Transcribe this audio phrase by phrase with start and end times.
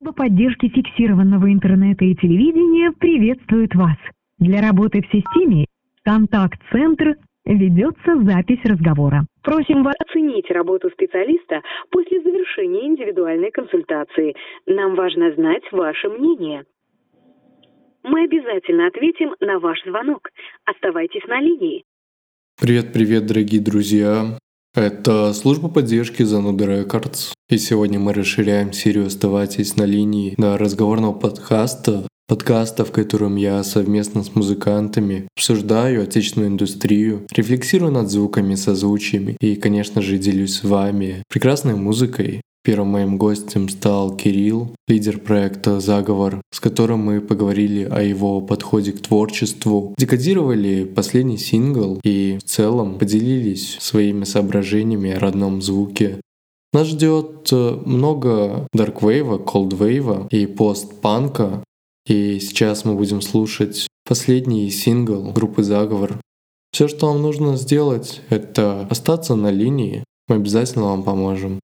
[0.00, 3.96] Служба поддержки фиксированного интернета и телевидения приветствует вас.
[4.38, 5.66] Для работы в системе
[6.04, 9.26] «Контакт-центр» ведется запись разговора.
[9.42, 14.36] Просим вас оценить работу специалиста после завершения индивидуальной консультации.
[14.66, 16.64] Нам важно знать ваше мнение.
[18.04, 20.28] Мы обязательно ответим на ваш звонок.
[20.64, 21.84] Оставайтесь на линии.
[22.60, 24.38] Привет-привет, дорогие друзья!
[24.74, 27.32] Это служба поддержки Зануда Рекордс.
[27.48, 33.64] И сегодня мы расширяем серию «Оставайтесь на линии» до разговорного подкаста, подкаста, в котором я
[33.64, 40.64] совместно с музыкантами обсуждаю отечественную индустрию, рефлексирую над звуками, созвучиями и, конечно же, делюсь с
[40.64, 47.84] вами прекрасной музыкой, Первым моим гостем стал Кирилл, лидер проекта «Заговор», с которым мы поговорили
[47.84, 55.18] о его подходе к творчеству, декодировали последний сингл и в целом поделились своими соображениями о
[55.18, 56.20] родном звуке.
[56.74, 61.64] Нас ждет э, много дарквейва, колдвейва и постпанка,
[62.06, 66.20] и сейчас мы будем слушать последний сингл группы «Заговор».
[66.70, 71.60] Все, что вам нужно сделать, это остаться на линии, мы обязательно вам поможем.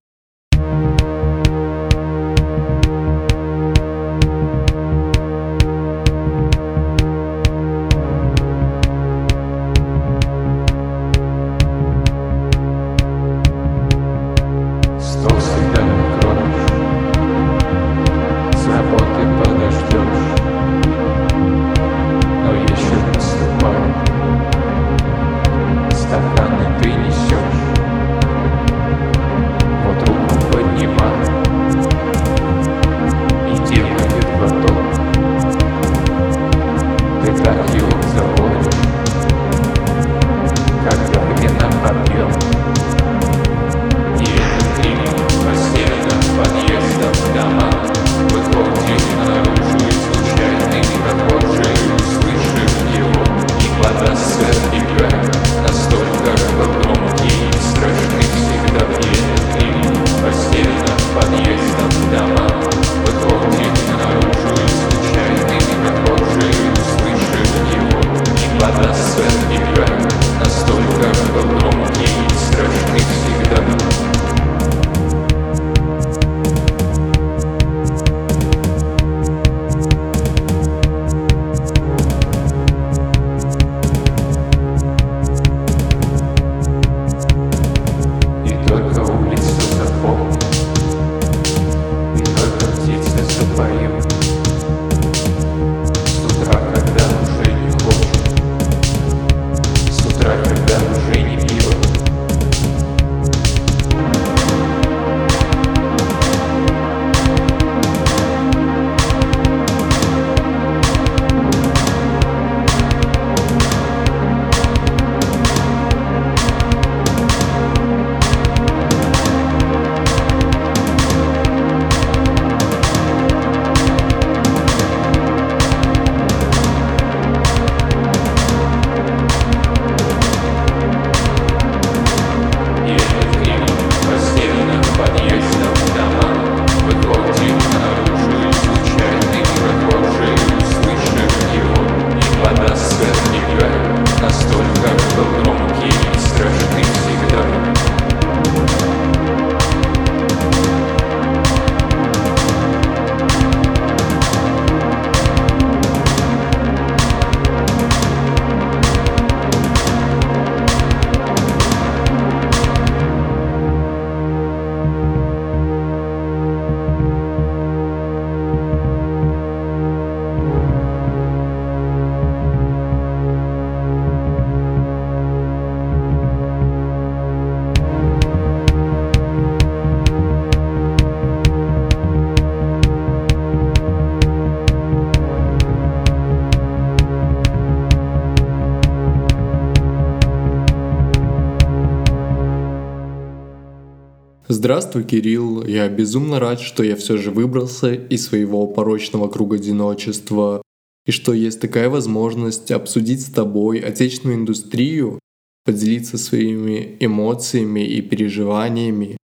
[194.64, 195.62] Здравствуй, Кирилл.
[195.66, 200.62] Я безумно рад, что я все же выбрался из своего порочного круга одиночества
[201.04, 205.18] и что есть такая возможность обсудить с тобой отечественную индустрию,
[205.66, 209.18] поделиться своими эмоциями и переживаниями.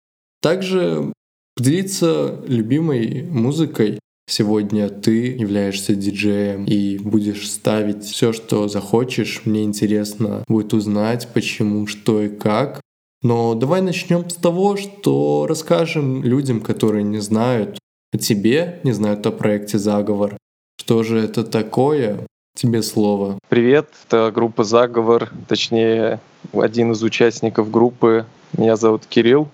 [0.42, 1.14] Также
[1.56, 4.00] поделиться любимой музыкой.
[4.28, 9.44] Сегодня ты являешься диджеем и будешь ставить все, что захочешь.
[9.46, 12.82] Мне интересно будет узнать, почему, что и как.
[13.24, 17.80] Но давай начнем с того, что расскажем людям, которые не знают,
[18.14, 20.38] о тебе, не знают о проекте «Заговор».
[20.80, 22.20] Что же это такое?
[22.56, 23.40] Тебе слово.
[23.50, 26.20] Привет, это группа «Заговор», точнее,
[26.54, 28.26] один из участников группы.
[28.56, 29.50] Меня зовут Кирилл,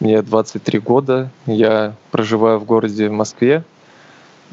[0.00, 3.64] мне 23 года, я проживаю в городе Москве,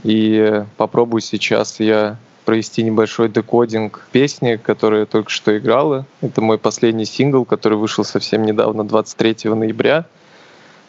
[0.04, 2.18] и попробую сейчас я
[2.50, 6.08] провести небольшой декодинг песни, которая только что играла.
[6.22, 10.08] Это мой последний сингл, который вышел совсем недавно, 23 ноября.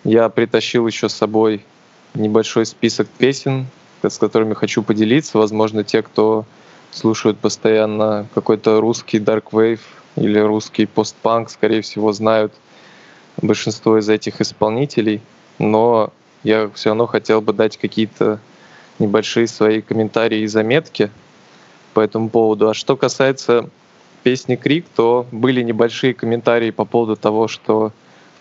[0.03, 1.63] Я притащил еще с собой
[2.15, 3.67] небольшой список песен,
[4.03, 5.37] с которыми хочу поделиться.
[5.37, 6.47] Возможно, те, кто
[6.93, 9.81] слушают постоянно какой-то русский dark wave
[10.17, 12.55] или русский постпанк, скорее всего, знают
[13.43, 15.21] большинство из этих исполнителей,
[15.59, 16.11] но
[16.43, 18.41] я все равно хотел бы дать какие-то
[18.99, 21.11] небольшие свои комментарии и заметки
[21.95, 22.69] по этому поводу.
[22.69, 23.69] А что касается
[24.23, 27.93] песни «Крик», то были небольшие комментарии по поводу того, что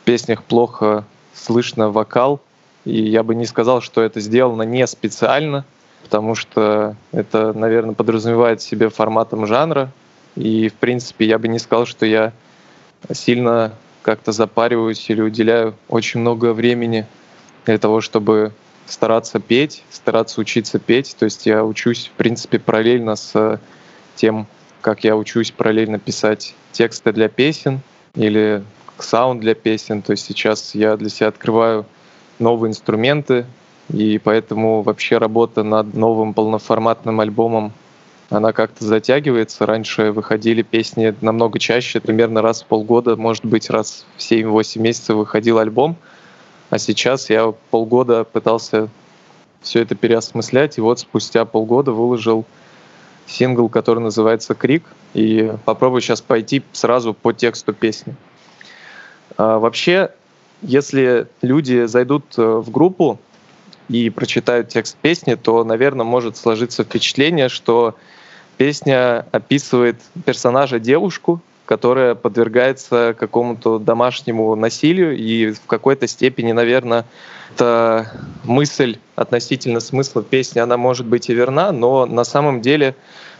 [0.02, 2.42] в песнях плохо слышно вокал,
[2.86, 5.66] и я бы не сказал, что это сделано не специально—
[6.10, 9.92] потому что это, наверное, подразумевает себе форматом жанра.
[10.36, 12.34] И, в принципе, я бы не сказал, что я
[13.12, 17.06] сильно как-то запариваюсь или уделяю очень много времени
[17.66, 18.54] для того, чтобы
[18.90, 21.16] стараться петь, стараться учиться петь.
[21.18, 23.60] То есть я учусь, в принципе, параллельно с
[24.16, 24.48] тем,
[24.82, 27.82] как я учусь параллельно писать тексты для песен
[28.16, 28.64] или
[28.98, 30.02] саунд для песен.
[30.02, 31.86] То есть сейчас я для себя открываю
[32.40, 33.46] новые инструменты,
[33.92, 37.74] и поэтому вообще работа над новым полноформатным альбомом
[38.30, 39.66] она как-то затягивается.
[39.66, 45.16] Раньше выходили песни намного чаще, примерно раз в полгода, может быть, раз в 7-8 месяцев
[45.16, 45.96] выходил альбом.
[46.70, 48.90] А сейчас я полгода пытался
[49.62, 52.46] все это переосмыслять, и вот спустя полгода выложил
[53.26, 54.84] сингл, который называется «Крик»,
[55.14, 58.16] и попробую сейчас пойти сразу по тексту песни.
[59.38, 60.12] А, вообще,
[60.62, 63.20] если люди зайдут э, в группу,
[63.90, 67.96] и прочитают текст песни, то, наверное, может сложиться впечатление, что
[68.58, 77.06] песня описывает персонажа девушку, которая подвергается какому-то домашнему насилию, и в какой-то степени, наверное,
[77.54, 78.12] эта
[78.44, 82.96] мысль относительно смысла песни, она может быть и верна, но на самом деле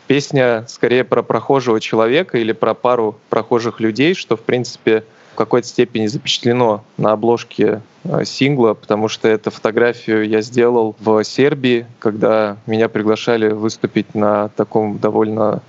[0.06, 5.04] песня скорее про прохожего человека или про пару прохожих людей, что, в принципе,
[5.34, 11.88] какой-то степени запечатлено на обложке э, сингла, потому что эту фотографию я сделал в Сербии,
[11.98, 15.64] когда меня приглашали выступить на таком довольно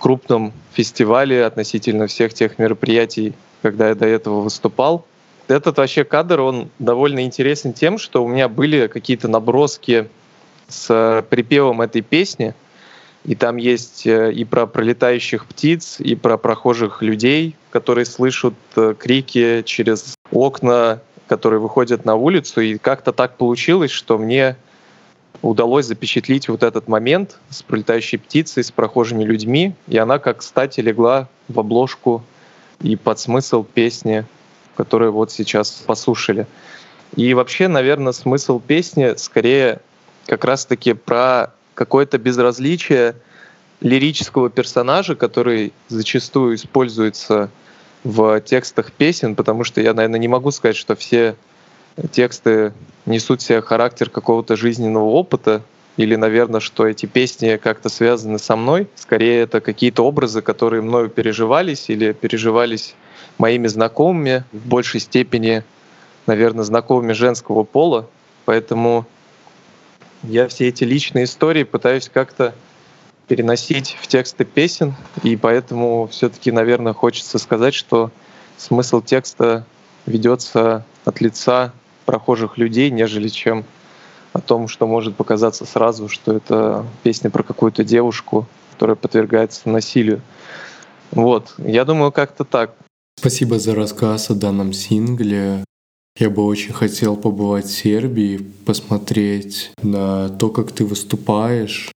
[0.00, 5.06] крупном фестивале относительно всех тех мероприятий, когда я до этого выступал.
[5.46, 10.08] Этот вообще кадр, он довольно интересен тем, что у меня были какие-то наброски
[10.68, 12.54] с припевом этой песни,
[13.24, 18.94] и там есть э, и про пролетающих птиц, и про прохожих людей, которые слышат э,
[18.98, 22.62] крики через окна, которые выходят на улицу.
[22.62, 24.56] И как-то так получилось, что мне
[25.42, 30.80] удалось запечатлить вот этот момент с пролетающей птицей, с прохожими людьми, и она, как кстати,
[30.80, 32.22] легла в обложку
[32.80, 34.24] и под смысл песни,
[34.76, 36.46] которую вот сейчас послушали.
[37.16, 39.80] И вообще, наверное, смысл песни скорее
[40.26, 43.16] как раз-таки про какое-то безразличие
[43.80, 47.50] лирического персонажа, который зачастую используется
[48.04, 51.36] в текстах песен, потому что я, наверное, не могу сказать, что все
[52.12, 52.72] тексты
[53.06, 55.62] несут в себе характер какого-то жизненного опыта,
[55.96, 58.88] или, наверное, что эти песни как-то связаны со мной.
[58.94, 62.94] Скорее, это какие-то образы, которые мною переживались или переживались
[63.38, 65.62] моими знакомыми, в большей степени,
[66.26, 68.08] наверное, знакомыми женского пола.
[68.44, 69.06] Поэтому
[70.22, 72.54] я все эти личные истории пытаюсь как-то
[73.28, 78.10] переносить в тексты песен, и поэтому все-таки, наверное, хочется сказать, что
[78.56, 79.64] смысл текста
[80.06, 81.72] ведется от лица
[82.10, 83.64] прохожих людей, нежели чем
[84.32, 90.20] о том, что может показаться сразу, что это песня про какую-то девушку, которая подвергается насилию.
[91.12, 92.74] Вот, я думаю, как-то так.
[93.16, 95.64] Спасибо за рассказ о данном сингле.
[96.18, 101.92] Я бы очень хотел побывать в Сербии, посмотреть на то, как ты выступаешь.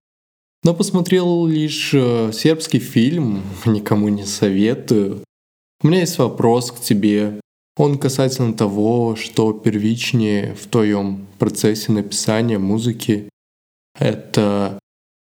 [0.63, 5.25] Но посмотрел лишь э, сербский фильм, никому не советую.
[5.83, 7.41] У меня есть вопрос к тебе.
[7.77, 13.29] Он касательно того, что первичнее в твоем процессе написания музыки.
[13.99, 14.79] Это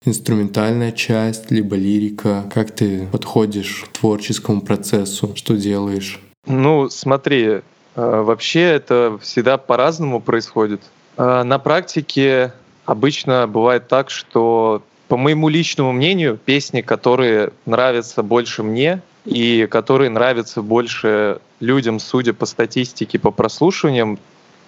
[0.05, 2.43] инструментальная часть, либо лирика.
[2.53, 5.33] Как ты подходишь к творческому процессу?
[5.35, 6.19] Что делаешь?
[6.45, 7.61] Ну, смотри,
[7.95, 10.81] а, вообще это всегда по-разному происходит.
[11.15, 18.63] А, на практике обычно бывает так, что по моему личному мнению, песни, которые нравятся больше
[18.63, 24.19] мне и которые нравятся больше людям, судя по статистике, по прослушиваниям,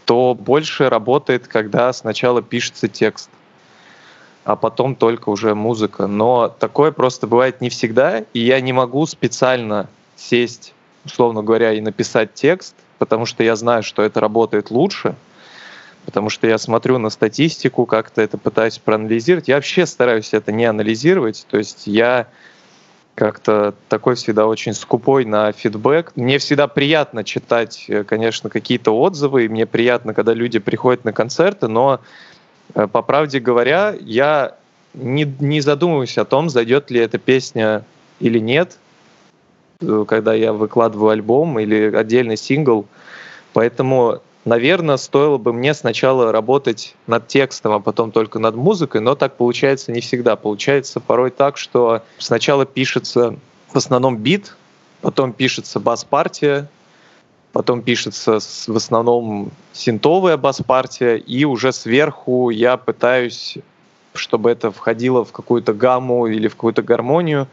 [0.05, 3.29] то больше работает, когда сначала пишется текст,
[4.43, 6.07] а потом только уже музыка.
[6.07, 10.73] Но такое просто бывает не всегда, и я не могу специально сесть,
[11.03, 15.15] условно говоря, и написать текст, потому что я знаю, что это работает лучше,
[16.05, 19.47] потому что я смотрю на статистику, как-то это пытаюсь проанализировать.
[19.47, 22.27] Я вообще стараюсь это не анализировать, то есть я
[23.15, 26.11] как-то такой всегда очень скупой на фидбэк.
[26.15, 31.13] Мне всегда приятно читать, э, конечно, какие-то отзывы, и мне приятно, когда люди приходят на
[31.13, 32.01] концерты, но,
[32.73, 34.55] э, по правде говоря, я
[34.93, 37.85] не, не задумываюсь о том, зайдет ли эта песня
[38.19, 38.77] или нет,
[39.79, 42.85] э, когда я выкладываю альбом или отдельный сингл.
[43.53, 49.15] Поэтому наверное, стоило бы мне сначала работать над текстом, а потом только над музыкой, но
[49.15, 50.35] так получается не всегда.
[50.35, 53.35] Получается порой так, что сначала пишется
[53.73, 54.55] в основном бит,
[55.01, 56.69] потом пишется бас-партия,
[57.51, 63.57] потом пишется в основном синтовая бас-партия, и уже сверху я пытаюсь,
[64.13, 67.47] чтобы это входило в какую-то гамму или в какую-то гармонию,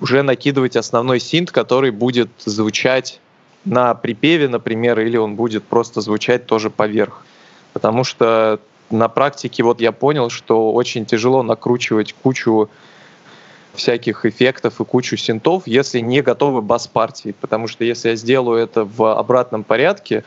[0.00, 3.20] уже накидывать основной синт, который будет звучать
[3.64, 7.24] на припеве, например, или он будет просто звучать тоже поверх.
[7.72, 12.68] Потому что на практике вот я понял, что очень тяжело накручивать кучу
[13.74, 17.34] всяких эффектов и кучу синтов, если не готовы бас-партии.
[17.40, 20.24] Потому что если я сделаю это в обратном порядке,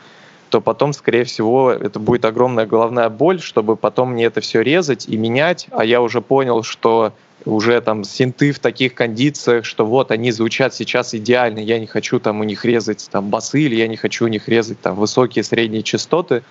[0.50, 5.08] то потом, скорее всего, это будет огромная головная боль, чтобы потом мне это все резать
[5.08, 5.66] и менять.
[5.70, 7.12] А я уже понял, что
[7.46, 12.18] уже там синты в таких кондициях, что вот они звучат сейчас идеально, я не хочу
[12.18, 15.44] там у них резать там басы или я не хочу у них резать там высокие
[15.44, 16.42] средние частоты,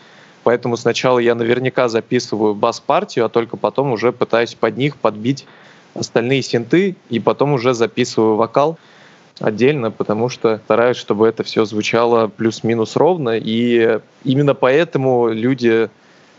[0.43, 5.45] поэтому сначала я наверняка записываю бас-партию, а только потом уже пытаюсь под них подбить
[5.93, 8.77] остальные синты и потом уже записываю вокал
[9.39, 15.89] отдельно, потому что стараюсь, чтобы это все звучало плюс-минус ровно, и именно поэтому люди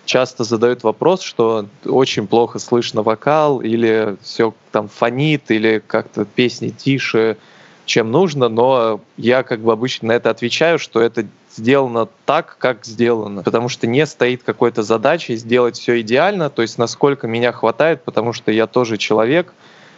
[0.07, 6.71] часто задают вопрос, что очень плохо слышно вокал, или все там фонит, или как-то песни
[6.71, 7.37] тише,
[7.85, 12.85] чем нужно, но я как бы обычно на это отвечаю, что это сделано так, как
[12.85, 18.03] сделано, потому что не стоит какой-то задачи сделать все идеально, то есть насколько меня хватает,
[18.03, 19.55] потому что я тоже человек,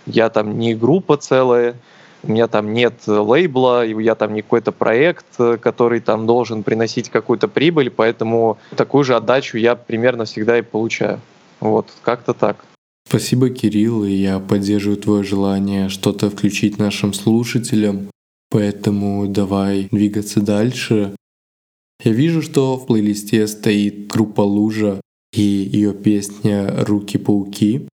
[0.06, 1.74] я там не группа целая,
[2.22, 5.26] у меня там нет лейбла, и я там не какой-то проект,
[5.60, 11.20] который там должен приносить какую-то прибыль, поэтому такую же отдачу я примерно всегда и получаю.
[11.60, 12.64] Вот, как-то так.
[13.08, 18.10] Спасибо, Кирилл, и я поддерживаю твое желание что-то включить нашим слушателям,
[18.50, 21.14] поэтому давай двигаться дальше.
[22.04, 25.00] Я вижу, что в плейлисте стоит группа Лужа
[25.32, 27.88] и ее песня «Руки-пауки».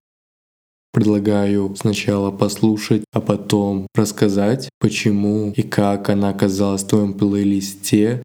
[0.95, 8.23] Предлагаю сначала послушать, а потом рассказать, почему и как она оказалась в твоем плейлисте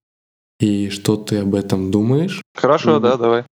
[0.60, 2.42] и что ты об этом думаешь.
[2.54, 3.00] Хорошо, mm-hmm.
[3.00, 3.44] да, давай.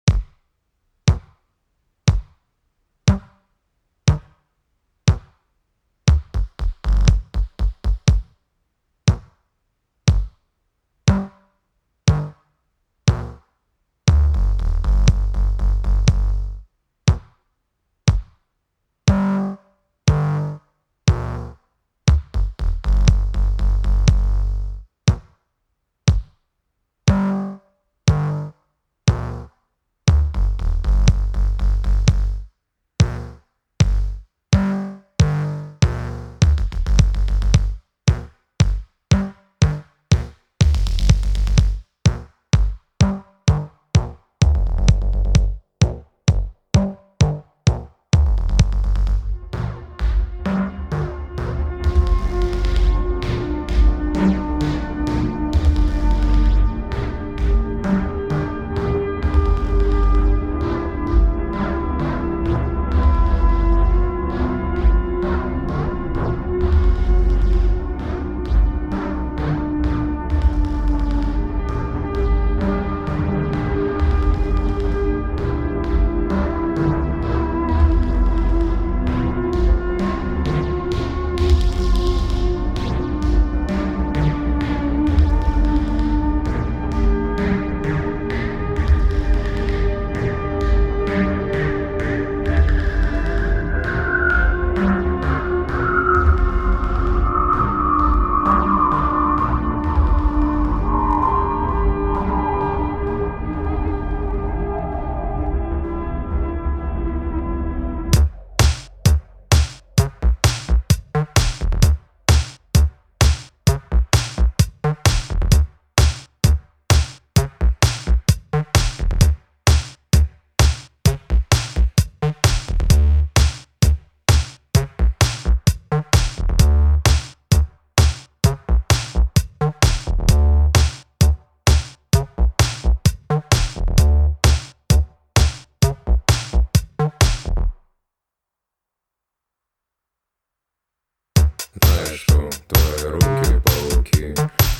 [142.17, 144.35] Что твои руки пауки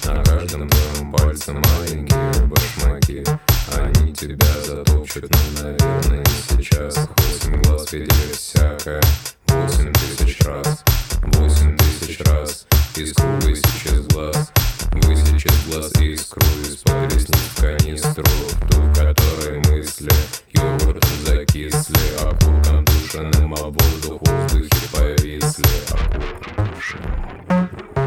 [0.07, 3.25] На каждом твоем пальце маленькие башмаки.
[3.77, 6.97] Они тебя затопчут, ну, наверное, сейчас.
[6.97, 9.03] Восемь глаз видели всякое
[9.49, 10.83] Восемь тысяч раз
[11.33, 12.67] Восемь тысяч раз
[12.97, 14.51] Искру высечь из глаз.
[14.93, 18.25] Высечь из глаз искру Из-под ресниц в канистру
[18.71, 20.13] Ту, в которой мысли
[20.53, 21.97] Йогуртом закисли.
[22.23, 25.67] Окурком душеным, а воздух в воздухе повисли.
[25.91, 28.07] Окурком душеным, а воздух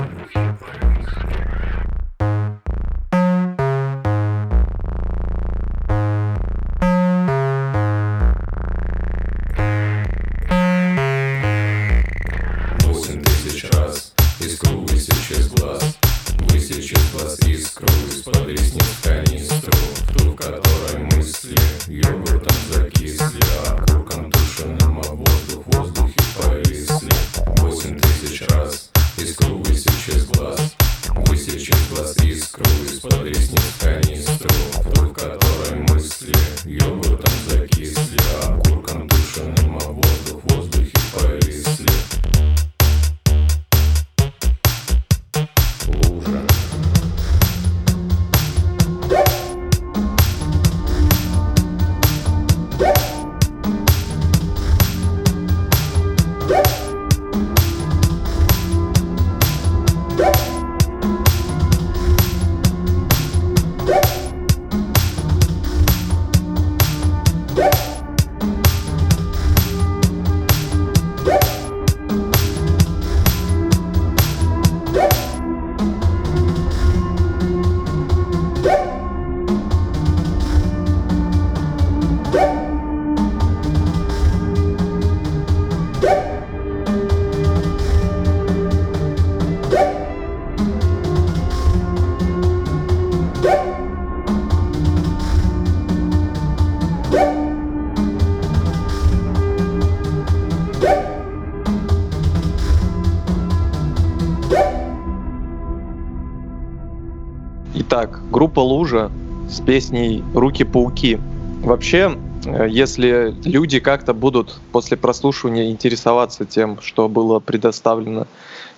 [108.39, 109.11] группа Лужа
[109.49, 111.19] с песней «Руки-пауки».
[111.61, 118.27] Вообще, э, если люди как-то будут после прослушивания интересоваться тем, что было предоставлено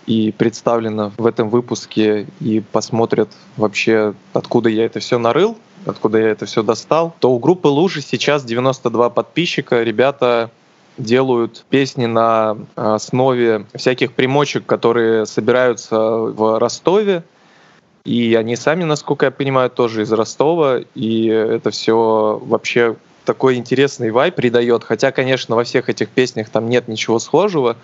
[0.08, 6.30] и представлено в этом выпуске, и посмотрят вообще, откуда я это все нарыл, откуда я
[6.30, 9.84] это все достал, то у группы Лужи сейчас 92 подписчика.
[9.84, 10.50] Ребята
[10.98, 17.24] делают песни на основе всяких примочек, которые собираются в Ростове,
[18.04, 20.80] и они сами, насколько я понимаю, тоже из Ростова.
[20.96, 24.84] И это все вообще такой интересный вайп придает.
[24.84, 27.78] Хотя, конечно, во всех этих песнях там нет ничего схожего.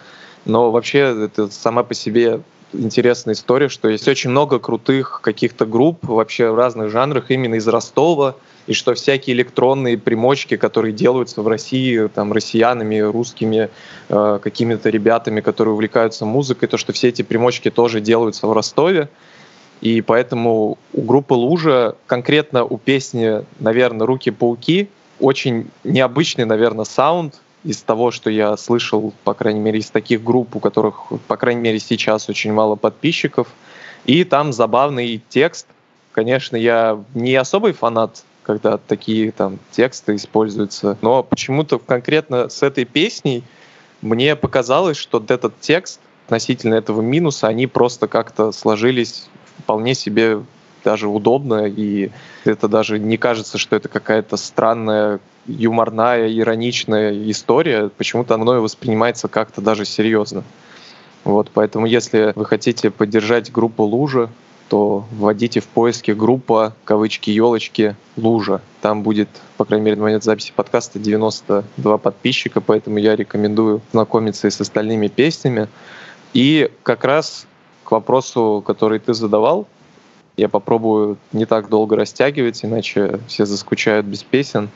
[0.46, 2.42] Но вообще это сама по себе
[2.74, 7.68] интересная история, что есть очень много крутых каких-то групп вообще в разных жанрах именно из
[7.68, 13.70] Ростова, и что всякие электронные примочки, которые делаются в России там россиянами, русскими
[14.10, 19.08] э, какими-то ребятами, которые увлекаются музыкой, то что все эти примочки тоже делаются в Ростове.
[19.82, 27.82] И поэтому у группы Лужа, конкретно у песни, наверное, «Руки-пауки», очень необычный, наверное, саунд из
[27.82, 31.80] того, что я слышал, по крайней мере, из таких групп, у которых, по крайней мере,
[31.80, 33.48] сейчас очень мало подписчиков.
[34.06, 35.68] И там забавный текст.
[36.12, 42.86] Конечно, я не особый фанат, когда такие там тексты используются, но почему-то конкретно с этой
[42.86, 43.44] песней
[44.02, 49.28] мне показалось, что этот текст относительно этого минуса, они просто как-то сложились
[49.60, 50.42] вполне себе
[50.84, 52.12] даже удобно, и
[52.46, 57.90] это даже не кажется, что это какая-то странная, юморная, ироничная история.
[57.90, 60.44] Почему-то оно воспринимается как-то даже серьезно.
[61.24, 64.30] Вот, поэтому если вы хотите поддержать группу Лужа,
[64.70, 68.62] то вводите в поиске группа, кавычки, елочки, лужа.
[68.82, 74.48] Там будет, по крайней мере, на момент записи подкаста 92 подписчика, поэтому я рекомендую знакомиться
[74.48, 75.68] и с остальными песнями.
[76.34, 77.48] И как раз
[77.88, 79.66] к вопросу, который ты задавал,
[80.36, 84.70] я попробую не так долго растягивать, иначе все заскучают без песен.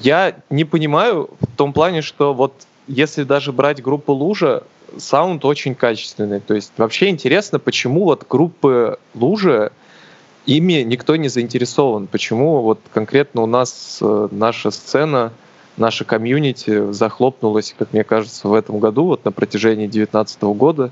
[0.00, 2.54] Я не понимаю в том плане, что вот
[2.88, 4.62] если даже брать группу Лужа,
[4.96, 6.40] саунд очень качественный.
[6.40, 9.72] То есть вообще интересно, почему вот группы Лужа
[10.46, 12.06] ими никто не заинтересован.
[12.06, 15.32] Почему вот конкретно у нас э, наша сцена,
[15.76, 20.90] наша комьюнити захлопнулась, как мне кажется, в этом году, вот на протяжении 2019 года.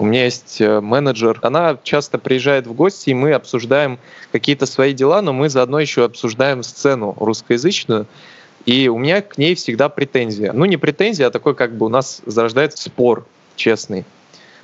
[0.00, 3.98] У меня есть э, менеджер, она часто приезжает в гости, и мы обсуждаем
[4.32, 8.06] какие-то свои дела, но мы заодно еще обсуждаем сцену русскоязычную.
[8.64, 10.54] И у меня к ней всегда претензия.
[10.54, 14.06] Ну, не претензия, а такой как бы у нас зарождается спор честный.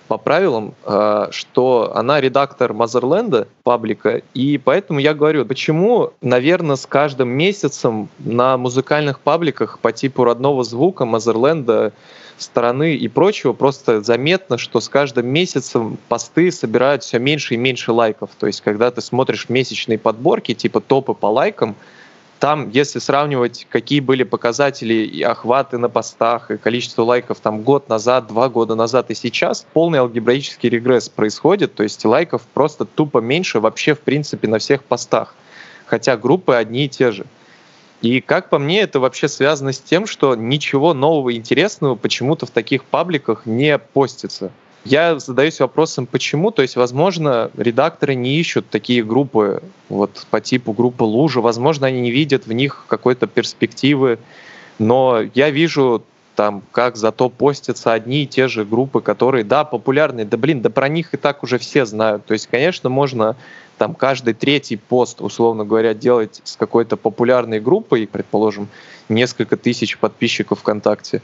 [0.08, 6.86] по правилам, э, что она редактор Мазерленда, паблика, и поэтому я говорю, почему, наверное, с
[6.86, 11.92] каждым месяцем на музыкальных пабликах по типу родного звука Мазерленда
[12.38, 17.92] стороны и прочего, просто заметно, что с каждым месяцем посты собирают все меньше и меньше
[17.92, 18.30] лайков.
[18.38, 21.76] То есть, когда ты смотришь месячные подборки, типа топы по лайкам,
[22.38, 27.88] там, если сравнивать, какие были показатели и охваты на постах, и количество лайков там год
[27.88, 33.18] назад, два года назад и сейчас, полный алгебраический регресс происходит, то есть лайков просто тупо
[33.18, 35.34] меньше вообще в принципе на всех постах,
[35.86, 37.24] хотя группы одни и те же.
[38.02, 42.50] И как по мне, это вообще связано с тем, что ничего нового интересного почему-то в
[42.50, 44.50] таких пабликах не постится.
[44.84, 46.52] Я задаюсь вопросом, почему.
[46.52, 51.40] То есть, возможно, редакторы не ищут такие группы вот по типу группы Лужа.
[51.40, 54.20] Возможно, они не видят в них какой-то перспективы.
[54.78, 56.04] Но я вижу
[56.36, 60.70] там, как зато постятся одни и те же группы, которые, да, популярные, да, блин, да
[60.70, 62.26] про них и так уже все знают.
[62.26, 63.34] То есть, конечно, можно
[63.78, 68.68] там каждый третий пост, условно говоря, делать с какой-то популярной группой, предположим,
[69.08, 71.22] несколько тысяч подписчиков ВКонтакте.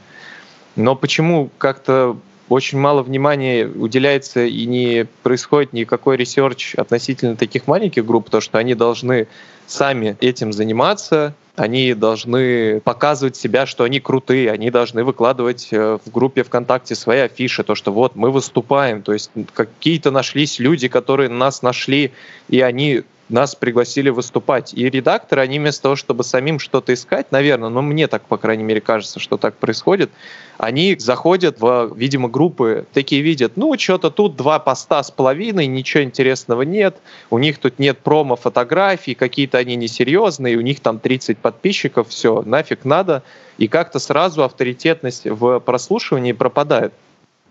[0.75, 2.17] Но почему как-то
[2.49, 8.57] очень мало внимания уделяется и не происходит никакой research относительно таких маленьких групп, то что
[8.57, 9.27] они должны
[9.65, 16.11] сами этим заниматься, они должны показывать себя, что они крутые, они должны выкладывать э, в
[16.11, 21.29] группе ВКонтакте свои афиши, то, что вот мы выступаем, то есть какие-то нашлись люди, которые
[21.29, 22.11] нас нашли,
[22.49, 24.73] и они нас пригласили выступать.
[24.73, 28.63] И редакторы, они вместо того, чтобы самим что-то искать, наверное, но мне так, по крайней
[28.63, 30.11] мере, кажется, что так происходит,
[30.57, 36.03] они заходят в, видимо, группы, такие видят, ну, что-то тут два поста с половиной, ничего
[36.03, 36.97] интересного нет,
[37.29, 42.85] у них тут нет промо-фотографий, какие-то они несерьезные, у них там 30 подписчиков, все, нафиг
[42.85, 43.23] надо,
[43.57, 46.93] и как-то сразу авторитетность в прослушивании пропадает.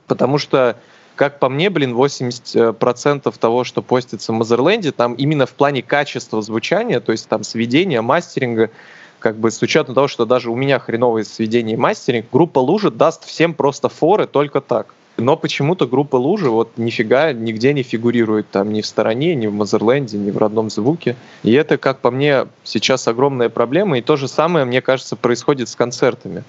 [0.06, 0.76] Потому что
[1.16, 6.42] как по мне, блин, 80% того, что постится в Мазерленде, там именно в плане качества
[6.42, 8.70] звучания, то есть там сведения, мастеринга,
[9.18, 12.90] как бы с учетом того, что даже у меня хреновые сведения и мастеринг, группа Лужи
[12.90, 14.94] даст всем просто форы только так.
[15.18, 19.52] Но почему-то группа Лужи вот нифига нигде не фигурирует там ни в стороне, ни в
[19.52, 21.16] Мазерленде, ни в родном звуке.
[21.42, 23.98] И это, как по мне, сейчас огромная проблема.
[23.98, 26.44] И то же самое, мне кажется, происходит с концертами.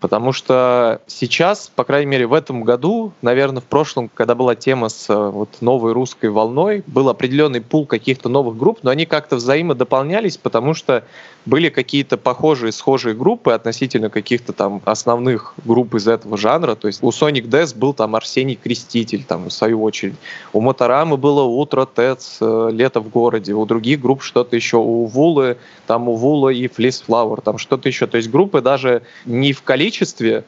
[0.00, 4.88] Потому что сейчас, по крайней мере, в этом году, наверное, в прошлом, когда была тема
[4.90, 9.36] с э, вот, новой русской волной, был определенный пул каких-то новых групп, но они как-то
[9.36, 11.04] взаимодополнялись, потому что
[11.46, 16.74] были какие-то похожие, схожие группы относительно каких-то там основных групп из этого жанра.
[16.74, 20.16] То есть у Sonic Death был там Арсений Креститель, там, в свою очередь.
[20.52, 23.54] У Моторамы было Утро, Тец, э, Лето в городе.
[23.54, 24.78] У других групп что-то еще.
[24.78, 25.56] У Вулы,
[25.86, 28.08] там у Вула и Флис Флауэр, там что-то еще.
[28.08, 30.42] То есть группы даже не в количестве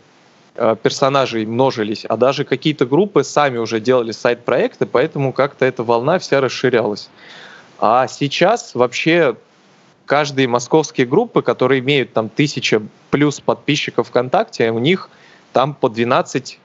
[0.56, 6.18] э, персонажей множились, а даже какие-то группы сами уже делали сайт-проекты, поэтому как-то эта волна
[6.18, 7.08] вся расширялась.
[7.78, 9.36] А сейчас вообще
[10.08, 15.10] каждые московские группы, которые имеют там тысяча плюс подписчиков ВКонтакте, у них
[15.52, 16.58] там по 12-15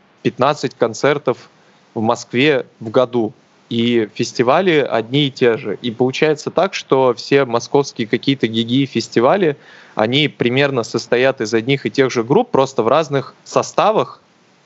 [0.79, 1.49] концертов
[1.93, 3.33] в Москве в году.
[3.69, 5.77] И фестивали одни и те же.
[5.81, 9.57] И получается так, что все московские какие-то гиги фестивали,
[9.95, 14.21] они примерно состоят из одних и тех же групп, просто в разных составах,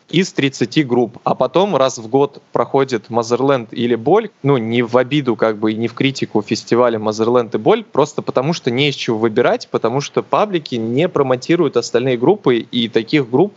[0.10, 4.98] из 30 групп, а потом раз в год проходит Мазерленд или Боль, ну, не в
[4.98, 8.90] обиду как бы и не в критику фестиваля Мазерленд и Боль, просто потому что не
[8.90, 13.54] из чего выбирать, потому что паблики не промотируют остальные группы, и таких групп,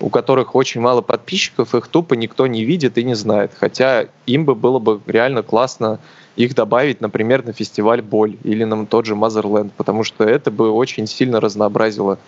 [0.00, 3.52] у которых очень мало подписчиков, их тупо никто не видит и не знает.
[3.56, 6.00] Хотя им бы было бы реально классно
[6.34, 10.70] их добавить, например, на фестиваль Боль или на тот же Мазерленд, потому что это бы
[10.70, 12.18] очень сильно разнообразило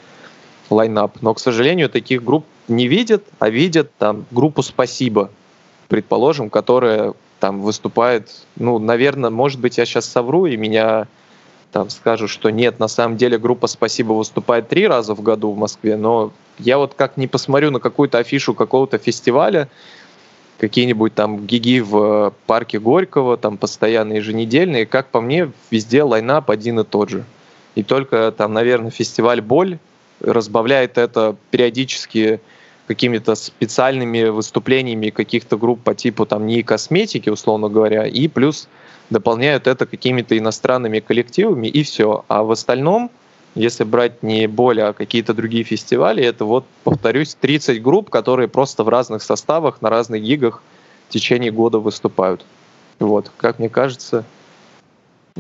[0.71, 1.21] лайнап.
[1.21, 5.31] Но, к сожалению, таких групп не видят, а видят там группу «Спасибо»,
[5.89, 11.07] предположим, которая там выступает, ну, наверное, может быть, я сейчас совру, и меня
[11.73, 15.59] там скажут, что нет, на самом деле группа «Спасибо» выступает три раза в году в
[15.59, 19.69] Москве, но я вот как не посмотрю на какую-то афишу какого-то фестиваля,
[20.59, 26.81] какие-нибудь там гиги в парке Горького, там постоянно еженедельные, как по мне, везде лайнап один
[26.81, 27.25] и тот же.
[27.75, 29.79] И только там, наверное, фестиваль «Боль»
[30.21, 32.41] разбавляет это периодически
[32.87, 38.69] какими-то специальными выступлениями каких-то групп по типу там не косметики, условно говоря, и плюс
[39.11, 42.25] дополняют это какими-то иностранными коллективами, и все.
[42.29, 43.11] А в остальном,
[43.55, 48.85] если брать не более, а какие-то другие фестивали, это вот, повторюсь, 30 групп, которые просто
[48.85, 50.63] в разных составах, на разных гигах
[51.09, 52.45] в течение года выступают.
[52.99, 54.25] Вот, как мне кажется,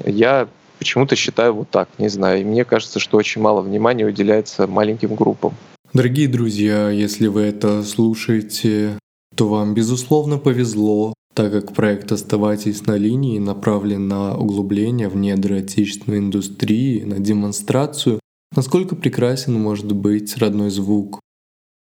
[0.04, 2.40] я почему-то считаю вот так, не знаю.
[2.40, 5.54] И мне кажется, что очень мало внимания уделяется маленьким группам.
[5.92, 8.98] Дорогие друзья, если вы это слушаете,
[9.34, 15.60] то вам безусловно повезло, так как проект «Оставайтесь на линии» направлен на углубление в недры
[15.60, 18.20] отечественной индустрии, на демонстрацию,
[18.54, 21.20] насколько прекрасен может быть родной звук.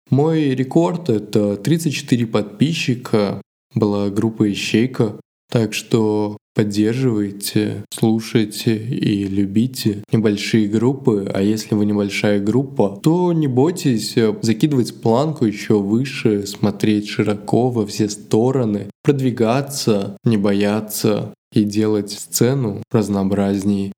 [0.10, 3.42] Мой рекорд— это 34 подписчика,
[3.76, 5.20] была группа «Ищейка»,
[5.52, 11.30] так что поддерживайте, слушайте и любите небольшие группы.
[11.34, 17.86] А если вы небольшая группа, то не бойтесь закидывать планку еще выше, смотреть широко во
[17.86, 23.94] все стороны, продвигаться, не бояться и делать сцену разнообразней.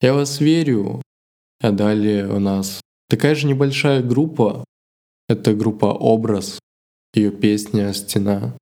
[0.00, 1.02] Я вас верю.
[1.60, 4.64] А далее у нас такая же небольшая группа.
[5.28, 6.58] Это группа «Образ».
[7.14, 8.56] Ее песня «Стена».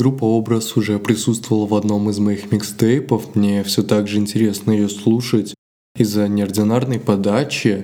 [0.00, 4.88] Группа «Образ» уже присутствовала в одном из моих микстейпов, мне все так же интересно ее
[4.88, 5.54] слушать
[5.94, 7.82] из-за неординарной подачи.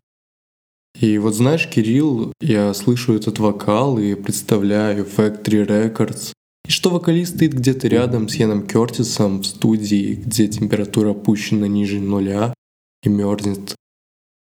[0.99, 6.33] И вот знаешь, Кирилл, я слышу этот вокал и представляю Factory Records,
[6.67, 12.01] и что вокалист стоит где-то рядом с Яном Кертисом в студии, где температура опущена ниже
[12.01, 12.55] нуля
[13.03, 13.75] и мерзнет.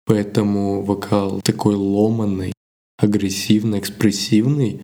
[0.06, 2.52] Поэтому вокал такой ломанный,
[2.98, 4.82] агрессивный, экспрессивный.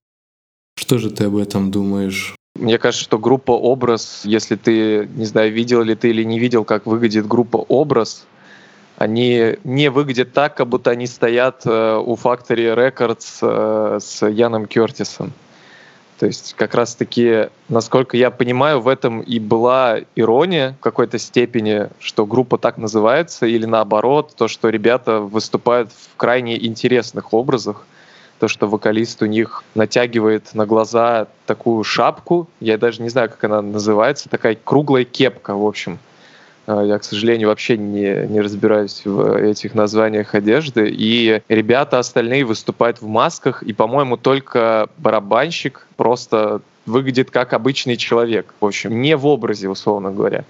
[0.78, 2.36] Что же ты об этом думаешь?
[2.58, 6.64] Мне кажется, что группа «Образ», если ты, не знаю, видел ли ты или не видел,
[6.64, 8.26] как выглядит группа «Образ»,
[8.98, 14.66] они не выглядят так, как будто они стоят э, у Factory Records э, с Яном
[14.66, 15.32] Кертисом.
[16.18, 21.88] То есть как раз-таки, насколько я понимаю, в этом и была ирония в какой-то степени,
[22.00, 27.86] что группа так называется, или наоборот, то, что ребята выступают в крайне интересных образах,
[28.38, 33.42] то, что вокалист у них натягивает на глаза такую шапку, я даже не знаю, как
[33.44, 35.98] она называется, такая круглая кепка, в общем.
[36.66, 40.88] А, Я, к сожалению, вообще не, не разбираюсь в этих названиях одежды.
[40.90, 48.54] И ребята остальные выступают в масках, и, по-моему, только барабанщик просто выглядит как обычный человек.
[48.60, 50.44] В общем, не в образе, условно говоря.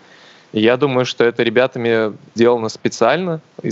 [0.53, 3.68] И я думаю, что это ребятами сделано специально, э,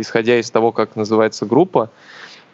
[0.00, 1.90] исходя из того, как называется группа.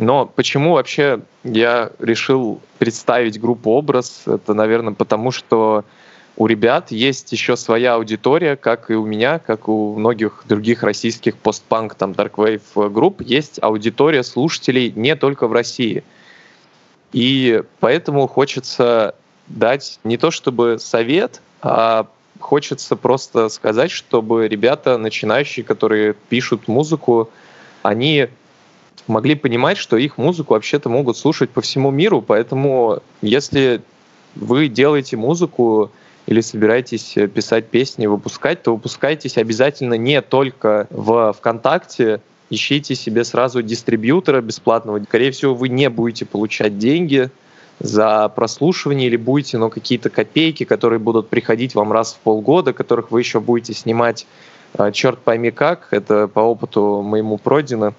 [0.00, 4.22] Но почему вообще я решил представить группу «Образ»?
[4.24, 5.84] Это, наверное, потому что
[6.38, 11.36] у ребят есть еще своя аудитория, как и у меня, как у многих других российских
[11.36, 16.02] постпанк, там, дарквейв групп, есть аудитория слушателей не только в России.
[17.12, 19.14] И поэтому хочется
[19.48, 22.06] дать не то чтобы совет, а
[22.38, 27.28] хочется просто сказать, чтобы ребята, начинающие, которые пишут музыку,
[27.82, 28.28] они
[29.06, 33.82] могли понимать, что их музыку вообще-то могут слушать по всему миру, поэтому если
[34.34, 35.90] вы делаете музыку
[36.26, 43.62] или собираетесь писать песни, выпускать, то выпускайтесь обязательно не только в ВКонтакте, ищите себе сразу
[43.62, 45.02] дистрибьютора бесплатного.
[45.02, 47.30] Скорее всего, вы не будете получать деньги
[47.78, 53.10] за прослушивание или будете, но какие-то копейки, которые будут приходить вам раз в полгода, которых
[53.10, 54.26] вы еще будете снимать
[54.74, 57.94] а, черт пойми как, это по опыту моему пройдено.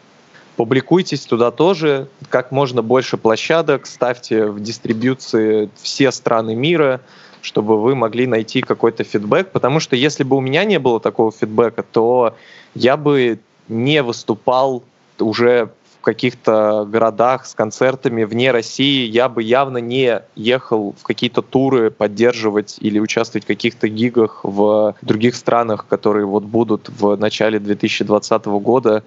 [0.62, 7.02] Публикуйтесь туда тоже, как можно больше площадок, ставьте в дистрибьюции все страны мира,
[7.42, 11.32] чтобы вы могли найти какой-то фидбэк, потому что если бы у меня не было такого
[11.32, 12.36] фидбэка, то
[12.76, 14.84] я бы не выступал
[15.18, 21.42] уже в каких-то городах с концертами вне России, я бы явно не ехал в какие-то
[21.42, 27.58] туры поддерживать или участвовать в каких-то гигах в других странах, которые вот будут в начале
[27.58, 29.04] 2020 года.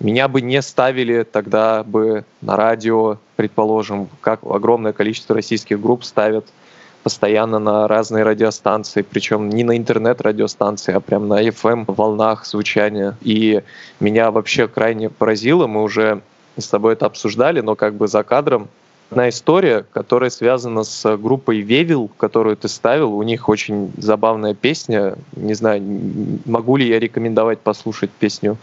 [0.00, 6.46] Меня бы не ставили тогда бы на радио, предположим, как огромное количество российских групп ставят
[7.02, 13.16] постоянно на разные радиостанции, причем не на интернет-радиостанции, а прям на FM волнах звучания.
[13.22, 13.62] И
[14.00, 16.20] меня вообще крайне поразило, мы уже
[16.58, 18.68] с тобой это обсуждали, но как бы за кадром
[19.10, 23.14] одна история, которая связана с группой Вевил, которую ты ставил.
[23.14, 25.14] У них очень забавная песня.
[25.36, 25.82] Не знаю,
[26.44, 28.56] могу ли я рекомендовать послушать песню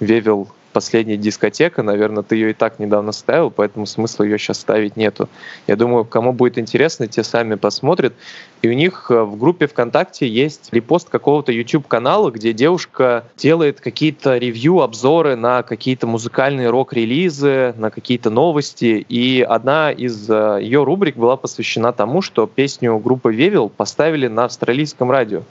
[0.00, 4.94] Вевил последняя дискотека, наверное, ты ее и так недавно ставил, поэтому смысла ее сейчас ставить
[4.94, 5.26] нету.
[5.66, 8.12] Я думаю, кому будет интересно, те сами посмотрят.
[8.60, 14.36] И у них э, в группе ВКонтакте есть репост какого-то YouTube-канала, где девушка делает какие-то
[14.36, 19.06] ревью, обзоры на какие-то музыкальные рок-релизы, на какие-то новости.
[19.08, 24.44] И одна из э, ее рубрик была посвящена тому, что песню группы Вевил поставили на
[24.44, 25.42] австралийском радио.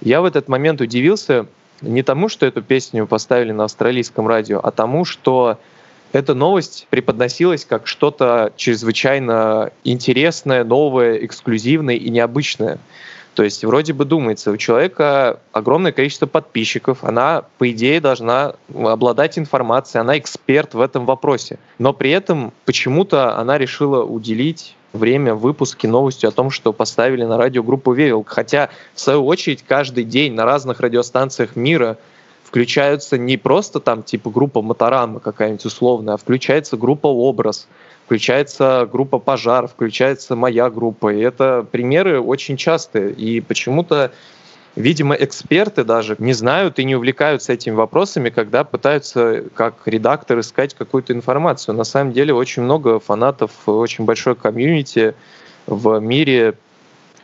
[0.00, 1.46] Я в этот момент удивился,
[1.80, 5.58] не тому, что эту песню поставили на австралийском радио, а тому, что
[6.12, 12.78] эта новость преподносилась как что-то чрезвычайно интересное, новое, эксклюзивное и необычное.
[13.34, 19.38] То есть вроде бы думается, у человека огромное количество подписчиков, она, по идее, должна обладать
[19.38, 21.58] информацией, она эксперт в этом вопросе.
[21.78, 27.24] Но при этом почему-то она решила уделить время в выпуске новостью о том, что поставили
[27.24, 28.24] на радио группу Вевил.
[28.26, 31.96] Хотя, в свою очередь, каждый день на разных радиостанциях мира
[32.44, 37.68] включаются не просто там типа группа Моторама какая-нибудь условная, а включается группа Образ,
[38.06, 41.12] включается группа Пожар, включается моя группа.
[41.12, 43.12] И это примеры очень частые.
[43.12, 44.12] И почему-то
[44.76, 50.74] Видимо, эксперты даже не знают и не увлекаются этими вопросами, когда пытаются как редактор искать
[50.74, 51.74] какую-то информацию.
[51.74, 55.14] На самом деле очень много фанатов, очень большой комьюнити
[55.66, 56.58] в мире,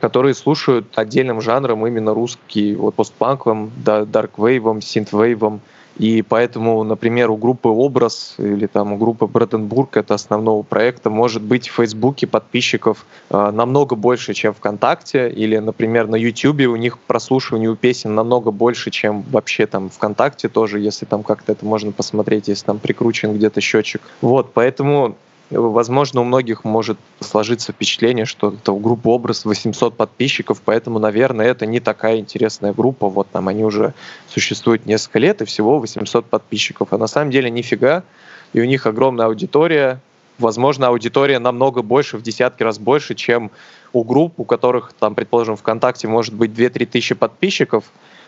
[0.01, 5.61] которые слушают отдельным жанром именно русский, вот постпанком, дарквейвом, синтвейвом,
[5.99, 11.43] и поэтому, например, у группы «Образ» или там у группы «Броденбург» это основного проекта может
[11.43, 15.31] быть в Фейсбуке подписчиков э, намного больше, чем ВКонтакте.
[15.31, 20.49] Или, например, на Ютубе у них прослушивание у песен намного больше, чем вообще там ВКонтакте
[20.49, 24.01] тоже, если там как-то это можно посмотреть, если там прикручен где-то счетчик.
[24.23, 25.17] Вот, поэтому
[25.53, 31.47] Возможно, у многих может сложиться впечатление, что это у группы «Образ» 800 подписчиков, поэтому, наверное,
[31.47, 33.09] это не такая интересная группа.
[33.09, 33.93] Вот там они уже
[34.29, 36.89] существуют несколько лет, и всего 800 подписчиков.
[36.93, 38.03] А на самом деле нифига,
[38.55, 40.01] и у них огромная аудитория.
[40.39, 43.51] Возможно, аудитория намного больше, в десятки раз больше, чем
[43.93, 47.85] у групп, у которых, там, предположим, ВКонтакте может быть 2-3 тысячи подписчиков,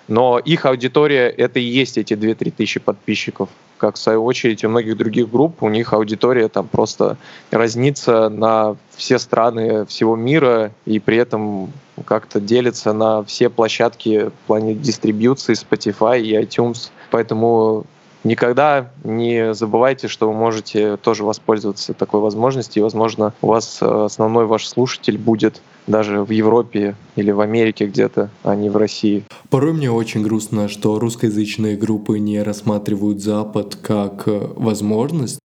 [0.08, 3.48] но их аудитория— это и есть эти 2-3 тысячи подписчиков
[3.84, 7.18] как в свою очередь у многих других групп, у них аудитория там просто
[7.50, 11.70] разнится на все страны всего мира и при этом
[12.06, 16.90] как-то делится на все площадки в плане дистрибьюции Spotify и iTunes.
[17.10, 17.84] Поэтому
[18.24, 24.04] никогда не забывайте, что вы можете тоже воспользоваться такой возможностью, и, возможно, у вас э,
[24.04, 29.24] основной ваш слушатель будет даже в Европе или в Америке где-то, а не в России.
[29.50, 35.38] Порой мне очень грустно, что русскоязычные группы не рассматривают Запад как э, возможность,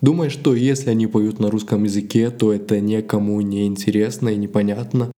[0.00, 5.12] думая, что если они поют на русском языке, то это никому не интересно и непонятно.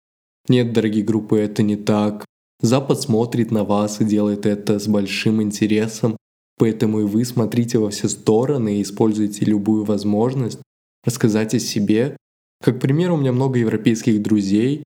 [0.48, 2.24] Нет, дорогие группы, это не так.
[2.60, 6.16] Запад смотрит на вас и делает это с большим интересом,
[6.56, 10.60] поэтому и вы смотрите во все стороны и используйте любую возможность
[11.04, 12.16] рассказать о себе
[12.64, 14.84] как пример, у меня много европейских друзей,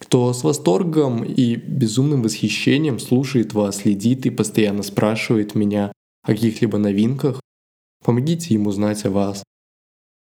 [0.00, 5.90] кто с восторгом и безумным восхищением слушает вас, следит и постоянно спрашивает меня
[6.22, 7.40] о каких-либо новинках.
[8.04, 9.42] Помогите ему узнать о вас.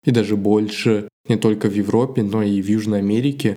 [0.04, 3.56] И даже больше, не только в Европе, но и в Южной Америке.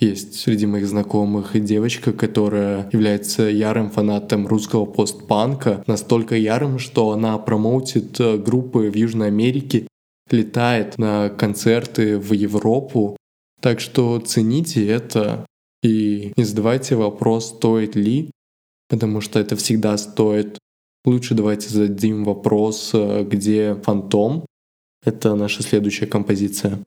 [0.00, 7.38] Есть среди моих знакомых девочка, которая является ярым фанатом русского постпанка, настолько ярым, что она
[7.38, 9.86] промоутит э, группы в Южной Америке
[10.30, 13.16] летает на концерты в Европу.
[13.60, 15.46] Так что цените это
[15.82, 18.30] и не задавайте вопрос, стоит ли,
[18.88, 20.58] потому что это всегда стоит.
[21.04, 24.46] Лучше давайте зададим вопрос, э, где фантом.
[25.04, 26.78] Это наша следующая композиция.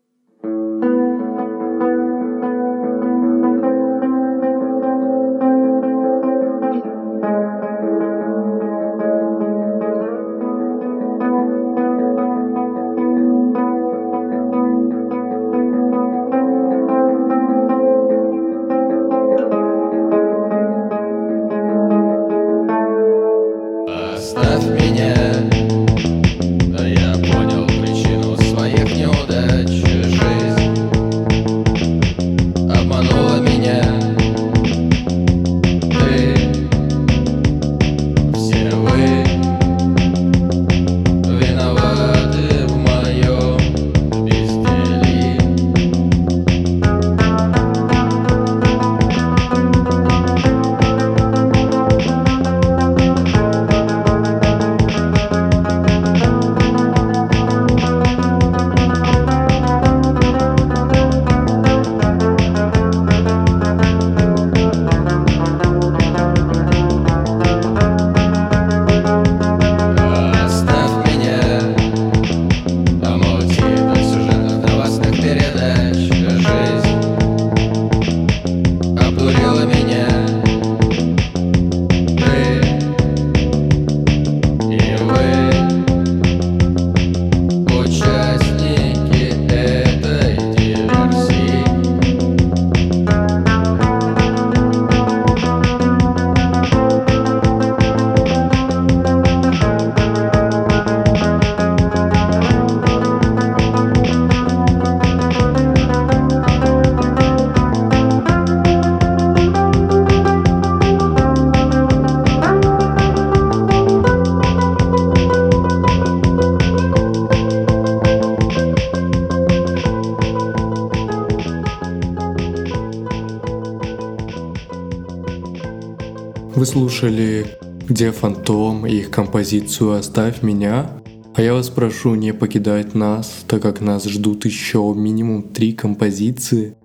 [126.68, 127.46] Слушали
[127.88, 131.02] «Где фантом» и их композицию «Оставь меня».
[131.34, 136.76] А я вас прошу не покидать нас, так как нас ждут еще минимум три композиции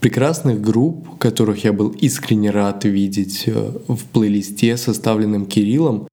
[0.00, 6.08] прекрасных групп, которых я был искренне рад видеть э, в плейлисте, составленном Кириллом,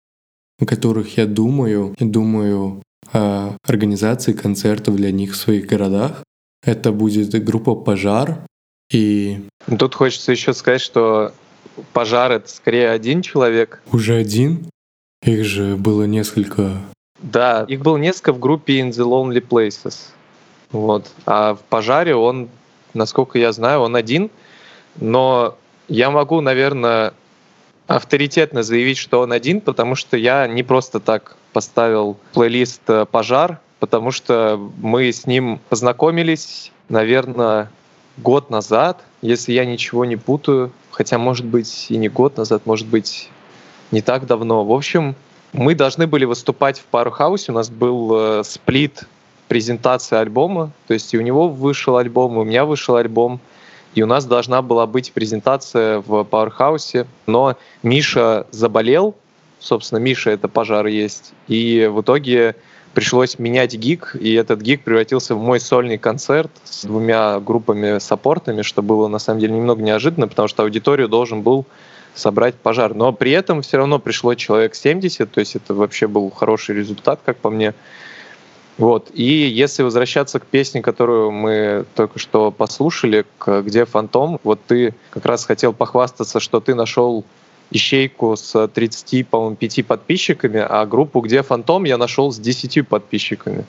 [0.62, 2.84] о которых я думаю, думаю
[3.14, 6.24] о организации концертов для них в своих городах.
[6.64, 8.46] Это будет группа «Пожар»,
[8.92, 9.46] и...
[9.80, 11.34] Тут хочется еще сказать, что
[11.94, 13.82] пожар— это скорее один человек.
[13.92, 14.70] Уже один?
[15.24, 16.72] Их же было несколько.
[17.20, 19.98] Да, их было несколько в группе In the Lonely Places.
[20.72, 21.08] Вот.
[21.26, 22.50] А в пожаре он,
[22.94, 24.30] насколько я знаю, он один.
[24.96, 25.58] Но
[25.88, 27.14] я могу, наверное,
[27.88, 34.12] авторитетно заявить, что он один, потому что я не просто так поставил плейлист «Пожар», потому
[34.12, 37.72] что мы с ним познакомились, наверное,
[38.18, 42.88] год назад, если я ничего не путаю, хотя, может быть, и не год назад, может
[42.88, 43.30] быть,
[43.92, 44.66] не так давно.
[44.66, 45.16] В общем,
[45.54, 49.08] мы должны были выступать в Powerhouse, у нас был э, сплит
[49.48, 53.40] презентация альбома, то есть и у него вышел альбом, и у меня вышел альбом,
[53.96, 59.16] и у нас должна была быть презентация в Powerhouse, но Миша заболел,
[59.60, 62.56] собственно, Миша это пожар есть, и в итоге
[63.00, 68.62] пришлось менять гиг, и этот гиг превратился в мой сольный концерт с двумя группами саппортами,
[68.62, 71.66] что было на самом деле немного неожиданно, потому что аудиторию должен был
[72.14, 72.94] собрать пожар.
[72.94, 77.22] Но при этом все равно пришло человек 70, то есть это вообще был хороший результат,
[77.24, 77.74] как по мне.
[78.78, 79.12] Вот.
[79.14, 84.94] И если возвращаться к песне, которую мы только что послушали, к «Где фантом?», вот ты
[85.12, 87.24] как раз хотел похвастаться, что ты нашел
[87.72, 93.66] ищейку с 30, по-моему, 5 подписчиками, а группу «Где фантом» я нашел с 10 подписчиками.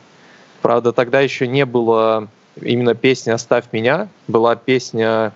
[0.62, 2.28] Правда, тогда еще не было
[2.60, 5.32] именно песни «Оставь меня», была песня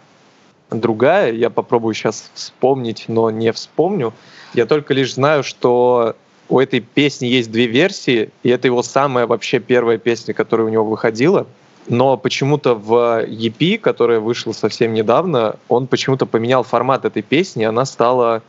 [0.70, 4.12] другая, я попробую сейчас вспомнить, но не вспомню.
[4.54, 6.16] Я только лишь знаю, что
[6.48, 10.70] у этой песни есть две версии, и это его самая вообще первая песня, которая у
[10.70, 11.46] него выходила.
[11.86, 17.84] Но почему-то в EP, которая вышла совсем недавно, он почему-то поменял формат этой песни, она
[17.84, 18.42] стала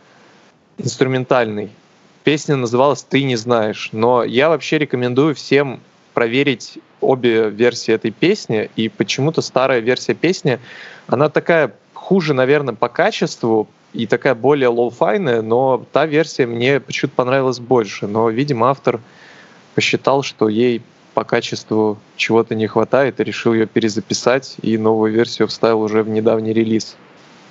[0.77, 1.71] инструментальный.
[2.23, 5.79] Песня называлась «Ты не знаешь», но я вообще рекомендую всем
[6.13, 10.59] проверить обе версии этой песни, и почему-то старая версия песни,
[11.07, 17.15] она такая хуже, наверное, по качеству и такая более лоу-файная, но та версия мне почему-то
[17.15, 18.07] понравилась больше.
[18.07, 18.99] Но, видимо, автор
[19.73, 20.81] посчитал, что ей
[21.13, 26.09] по качеству чего-то не хватает, и решил ее перезаписать, и новую версию вставил уже в
[26.09, 26.97] недавний релиз.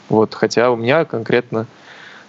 [0.08, 1.66] Вот, хотя у меня конкретно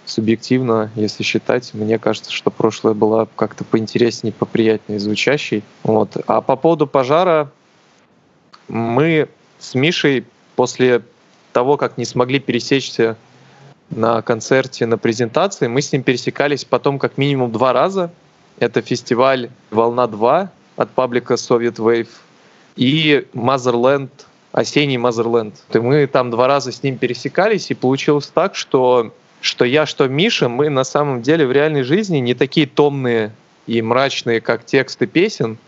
[0.06, 5.62] субъективно, если считать, мне кажется, что прошлое было как-то поинтереснее, поприятнее звучащей.
[5.82, 6.16] Вот.
[6.26, 7.50] А по поводу пожара,
[8.68, 9.28] мы
[9.58, 11.02] с Мишей после
[11.52, 13.16] того, как не смогли пересечься
[13.90, 18.10] на концерте, на презентации, мы с ним пересекались потом как минимум два раза.
[18.58, 22.08] Это фестиваль «Волна-2» от паблика Soviet Wave
[22.76, 24.10] и Motherland,
[24.52, 25.54] осенний Motherland.
[25.72, 30.08] И мы там два раза с ним пересекались, и получилось так, что что я, что
[30.08, 33.32] Миша, мы на самом деле в реальной жизни не такие томные
[33.66, 35.58] и мрачные, как тексты песен,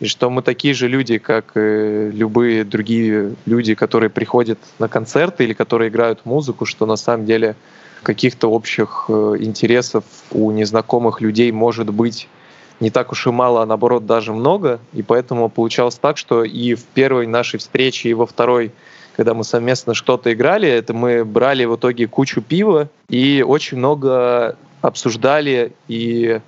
[0.00, 5.44] и что мы такие же люди, как и любые другие люди, которые приходят на концерты
[5.44, 7.54] или которые играют музыку, что на самом деле
[8.02, 12.28] каких-то общих э, интересов у незнакомых людей может быть
[12.80, 14.80] не так уж и мало, а наоборот даже много.
[14.92, 18.72] И поэтому получалось так, что и в первой нашей встрече, и во второй
[19.16, 24.56] когда мы совместно что-то играли, это мы брали в итоге кучу пива и очень много
[24.80, 26.40] обсуждали и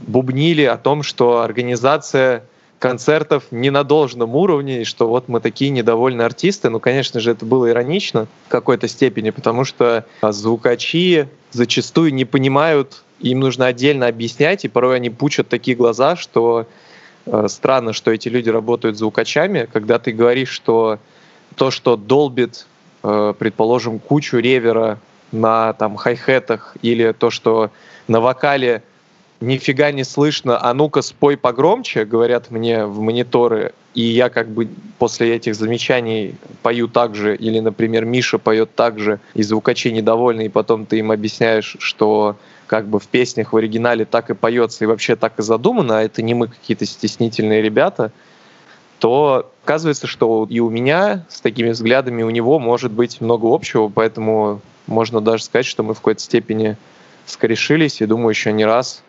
[0.00, 2.44] бубнили о том, что организация
[2.78, 6.68] концертов не на должном уровне, и что вот мы такие недовольные артисты.
[6.68, 13.02] Ну, конечно же, это было иронично в какой-то степени, потому что звукачи зачастую не понимают,
[13.20, 16.66] им нужно отдельно объяснять, и порой они пучат такие глаза, что
[17.24, 20.98] э, странно, что эти люди работают звукачами, когда ты говоришь, что
[21.56, 22.66] то, что долбит,
[23.02, 24.98] э, предположим, кучу ревера
[25.32, 27.70] на там хай-хетах или то, что
[28.06, 28.82] на вокале
[29.40, 34.68] нифига не слышно, а ну-ка спой погромче, говорят мне в мониторы, и я как бы
[34.98, 40.46] после этих замечаний пою так же, или, например, Миша поет так же, и звукачи недовольны,
[40.46, 42.36] и потом ты им объясняешь, что
[42.66, 46.02] как бы в песнях в оригинале так и поется, и вообще так и задумано, а
[46.02, 48.12] это не мы какие-то стеснительные ребята,
[48.98, 53.88] то оказывается, что и у меня с такими взглядами у него может быть много общего,
[53.88, 56.76] поэтому можно даже сказать, что мы в какой-то степени
[57.26, 59.02] скорешились, и думаю, еще не раз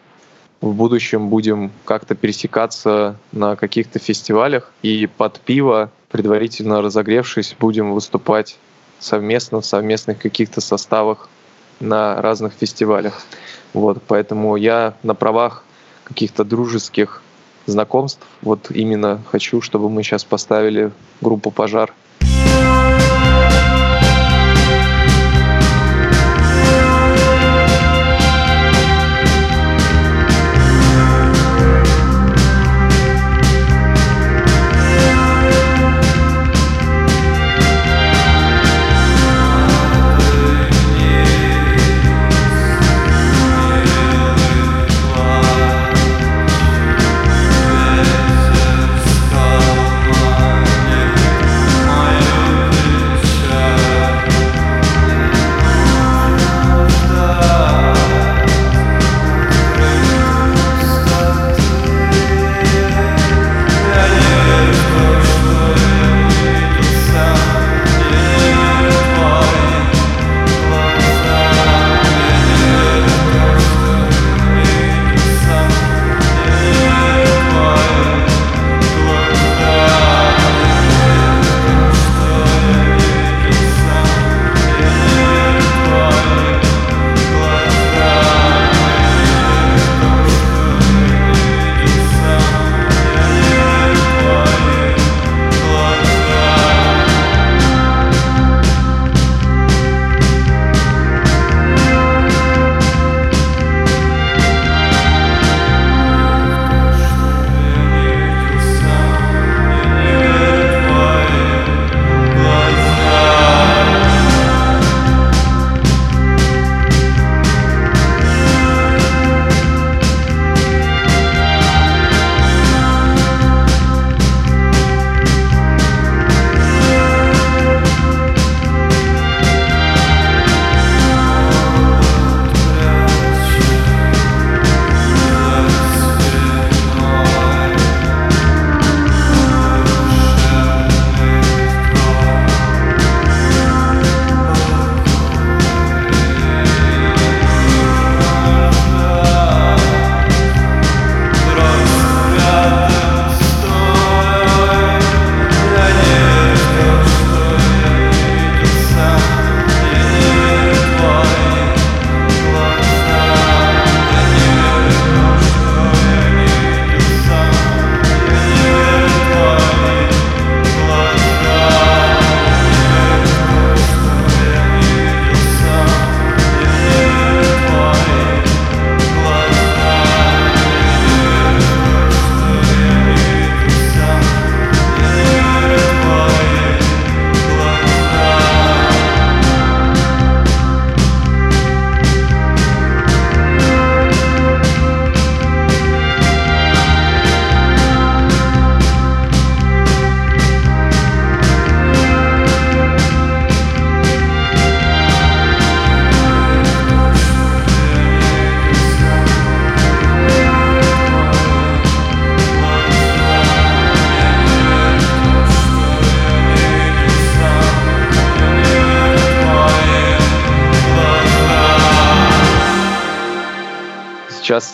[0.59, 8.57] в будущем будем как-то пересекаться на каких-то фестивалях и под пиво, предварительно разогревшись, будем выступать
[8.99, 11.29] совместно в совместных каких-то составах
[11.79, 13.21] на разных фестивалях.
[13.73, 15.63] Вот, поэтому я на правах
[16.03, 17.21] каких-то дружеских
[17.67, 18.25] знакомств.
[18.41, 20.91] Вот именно хочу, чтобы мы сейчас поставили
[21.21, 21.93] группу «Пожар».
[22.21, 22.96] Ветер скоманит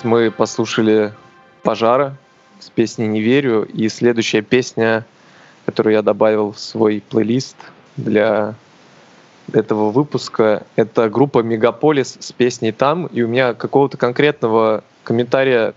[0.04, 1.14] Сейчас мы послушали
[1.64, 2.18] «Пожара»
[2.60, 3.64] с песней «Не верю».
[3.64, 5.06] И следующая песня,
[5.66, 7.56] которую я добавил в свой плейлист
[7.96, 8.56] для
[9.54, 13.06] этого выпуска, это группа «Мегаполис» с песней «Там».
[13.08, 15.74] И у меня какого-то конкретного комментария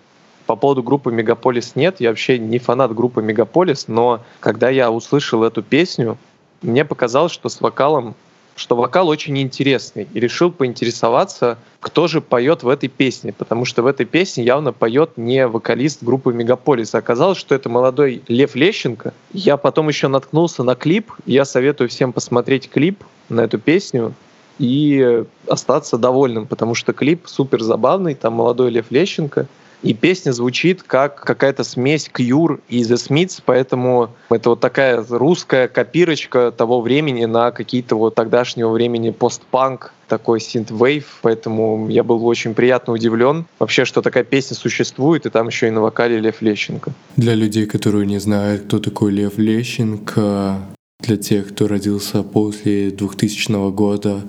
[0.46, 2.00] по поводу группы «Мегаполис» нет.
[2.00, 6.18] Я вообще не фанат группы «Мегаполис», но когда я услышал эту песню,
[6.62, 8.16] мне показалось, что с вокалом
[8.56, 13.82] что вокал очень интересный, и решил поинтересоваться, кто же поет в этой песне, потому что
[13.82, 16.94] в этой песне явно поет не вокалист группы Мегаполис.
[16.94, 19.12] Оказалось, что это молодой Лев Лещенко.
[19.32, 24.14] Я потом еще наткнулся на клип, я советую всем посмотреть клип на эту песню
[24.58, 29.46] и остаться довольным, потому что клип супер забавный, там молодой Лев Лещенко—
[29.82, 35.68] и песня звучит как какая-то смесь Кьюр и The Smiths, поэтому это вот такая русская
[35.68, 42.54] копирочка того времени на какие-то вот тогдашнего времени постпанк, такой синт-вейв, поэтому я был очень
[42.54, 46.92] приятно удивлен вообще, что такая песня существует, и там еще и на вокале Лев Лещенко.
[47.16, 50.60] Для людей, которые не знают, кто такой Лев Лещенко,
[51.00, 54.22] для тех, кто родился после 2000 года,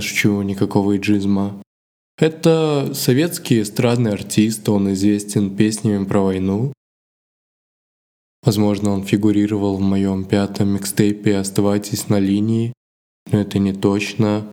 [0.00, 1.62] шучу, никакого иджизма.
[2.18, 6.72] Это советский эстрадный артист, он известен песнями про войну.
[8.42, 12.72] Возможно, он фигурировал в моем пятом микстейпе «Оставайтесь на линии»,
[13.30, 14.50] но это не точно.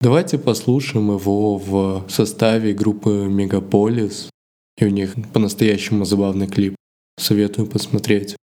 [0.00, 4.30] Давайте послушаем его в составе группы «Мегаполис»,
[4.78, 6.76] и у них по-настоящему забавный клип.
[7.18, 8.36] Советую посмотреть.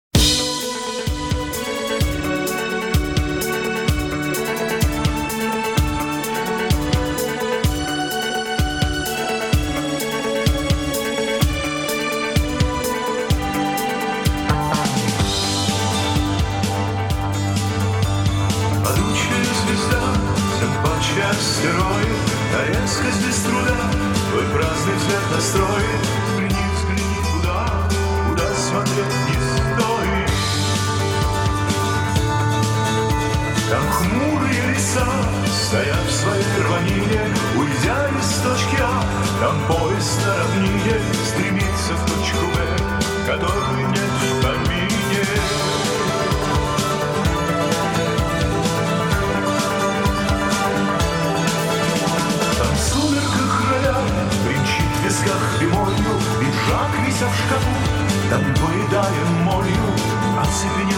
[59.12, 59.91] Abitur.
[60.36, 60.91] Там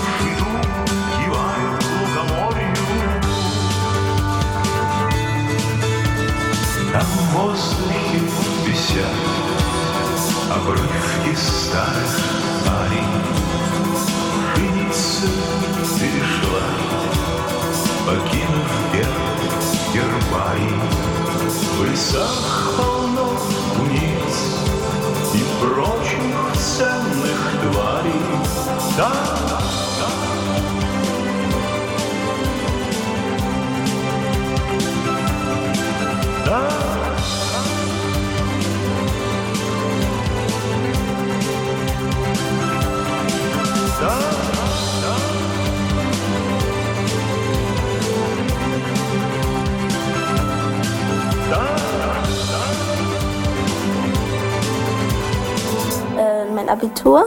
[57.04, 57.24] ছোঁয়া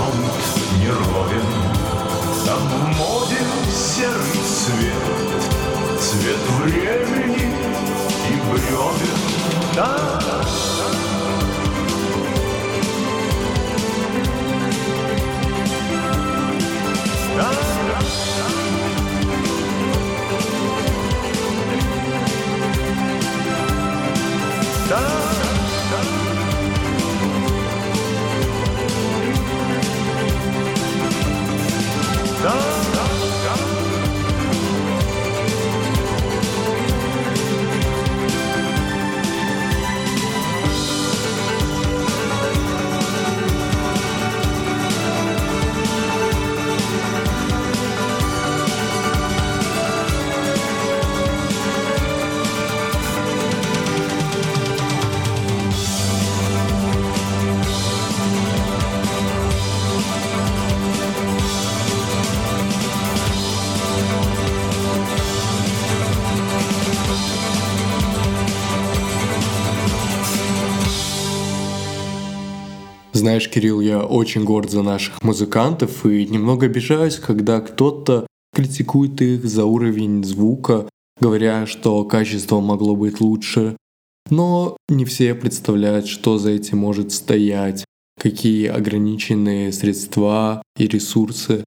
[0.00, 0.16] Горизонт
[0.78, 1.44] неровен
[2.46, 3.36] Там в моде
[3.70, 7.54] серый цвет Цвет времени
[8.28, 9.18] и бревен
[9.74, 10.79] Там
[73.30, 79.44] Знаешь, Кирилл, я очень горд за наших музыкантов и немного обижаюсь, когда кто-то критикует их
[79.44, 80.88] за уровень звука,
[81.20, 83.76] говоря, что качество могло быть лучше.
[84.30, 87.84] Но не все представляют, что за этим может стоять,
[88.18, 91.62] какие ограниченные средства и ресурсы.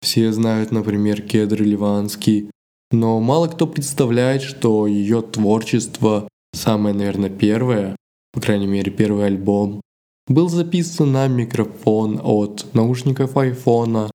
[0.00, 2.48] Все знают, например, Кедр Ливанский,
[2.90, 7.94] но мало кто представляет, что ее творчество, самое, наверное, первое,
[8.32, 9.82] по крайней мере, первый альбом,
[10.26, 14.10] был записан на микрофон от наушников айфона.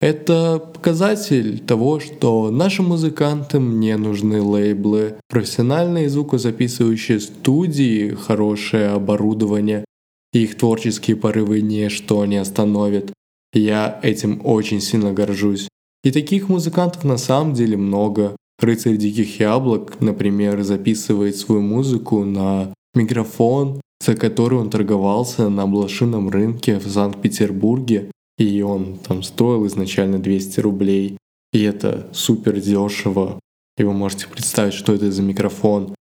[0.00, 9.84] Это показатель того, что нашим музыкантам не нужны лейблы, профессиональные звукозаписывающие студии, хорошее оборудование,
[10.32, 13.12] их творческие порывы ничто не остановит.
[13.52, 15.68] Я этим очень сильно горжусь.
[16.02, 18.36] И таких музыкантов на самом деле много.
[18.58, 26.28] Рыцарь Диких Яблок, например, записывает свою музыку на микрофон, за который он торговался на блошином
[26.28, 31.16] рынке в Санкт-Петербурге, и он там стоил изначально 200 рублей.
[31.52, 33.38] И это супер дешево.
[33.78, 35.94] И вы можете представить, что это за микрофон.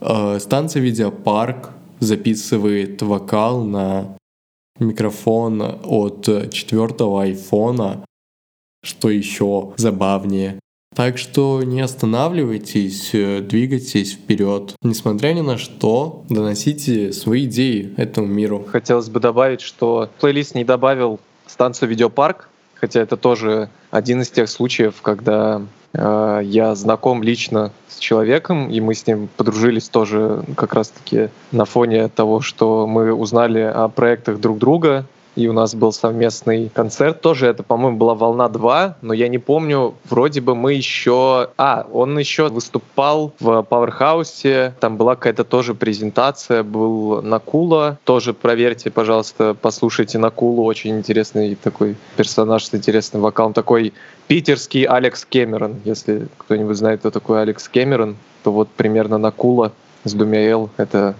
[0.00, 1.70] А, станция Видеопарк
[2.00, 4.16] записывает вокал на
[4.78, 8.04] микрофон от четвертого айфона,
[8.82, 10.60] что еще забавнее.
[10.94, 14.74] Так что не останавливайтесь, э, двигайтесь вперед.
[14.82, 18.64] Несмотря ни на что, доносите свои идеи этому миру.
[18.66, 24.48] Хотелось бы добавить, что плейлист не добавил станцию Видеопарк, хотя это тоже один из тех
[24.48, 25.62] случаев, когда
[25.92, 31.64] э, я знаком лично с человеком, и мы с ним подружились тоже как раз-таки на
[31.64, 35.06] фоне того, что мы узнали о проектах друг друга,
[35.38, 37.20] и у нас был совместный концерт.
[37.20, 41.50] Тоже это, по-моему, была «Волна 2», но я не помню, вроде бы мы еще...
[41.56, 48.90] А, он еще выступал в Пауэрхаусе, там была какая-то тоже презентация, был Накула, тоже проверьте,
[48.90, 53.92] пожалуйста, послушайте Накулу, очень интересный такой персонаж с интересным вокалом, такой
[54.26, 59.70] питерский Алекс Кэмерон, если кто-нибудь знает, кто такой Алекс Кэмерон, то вот примерно Накула
[60.02, 60.38] с двумя
[60.78, 61.14] это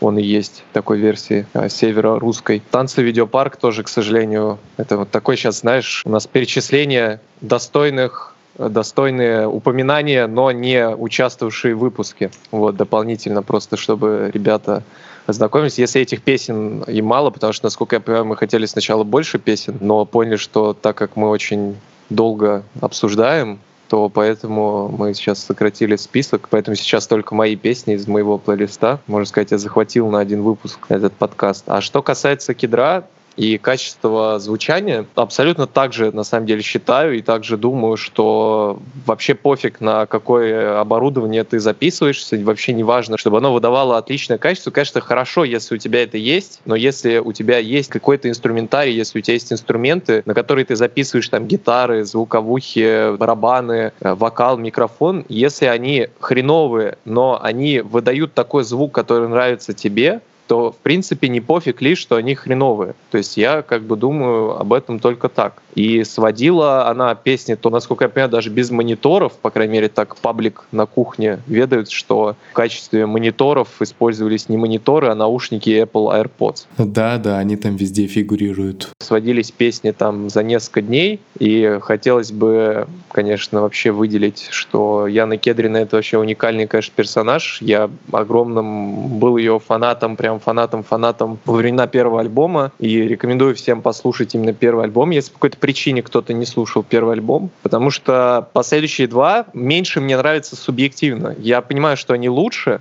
[0.00, 2.62] он и есть такой версии а, северо-русской.
[2.70, 9.46] Танцы видеопарк тоже, к сожалению, это вот такой сейчас, знаешь, у нас перечисление достойных достойные
[9.46, 12.30] упоминания, но не участвовавшие в выпуске.
[12.50, 14.82] Вот, дополнительно просто, чтобы ребята
[15.26, 15.78] ознакомились.
[15.78, 19.76] Если этих песен и мало, потому что, насколько я понимаю, мы хотели сначала больше песен,
[19.80, 21.76] но поняли, что так как мы очень
[22.08, 28.38] долго обсуждаем то поэтому мы сейчас сократили список, поэтому сейчас только мои песни из моего
[28.38, 29.00] плейлиста.
[29.06, 31.64] Можно сказать, я захватил на один выпуск этот подкаст.
[31.66, 33.04] А что касается кедра,
[33.36, 39.34] и качество звучания абсолютно так же, на самом деле, считаю и также думаю, что вообще
[39.34, 44.70] пофиг, на какое оборудование ты записываешься, вообще не важно, чтобы оно выдавало отличное качество.
[44.70, 49.18] Конечно, хорошо, если у тебя это есть, но если у тебя есть какой-то инструментарий, если
[49.18, 55.24] у тебя есть инструменты, на которые ты записываешь там гитары, звуковухи, барабаны, э, вокал, микрофон,
[55.28, 61.40] если они хреновые, но они выдают такой звук, который нравится тебе, то в принципе не
[61.40, 62.94] пофиг лишь, что они хреновые.
[63.10, 65.62] То есть я как бы думаю об этом только так.
[65.74, 70.16] И сводила она песни, то, насколько я понимаю, даже без мониторов, по крайней мере, так
[70.16, 76.66] паблик на кухне ведают, что в качестве мониторов использовались не мониторы, а наушники Apple AirPods.
[76.78, 78.90] Да, да, они там везде фигурируют.
[79.00, 85.76] Сводились песни там за несколько дней, и хотелось бы, конечно, вообще выделить, что Яна Кедрина—
[85.78, 87.58] это вообще уникальный, конечно, персонаж.
[87.60, 93.82] Я огромным был ее фанатом прям прям фанатом-фанатом во времена первого альбома, и рекомендую всем
[93.82, 98.48] послушать именно первый альбом, если по какой-то причине кто-то не слушал первый альбом, потому что
[98.52, 101.34] последующие два меньше мне нравятся субъективно.
[101.38, 102.80] Я понимаю, что они лучше,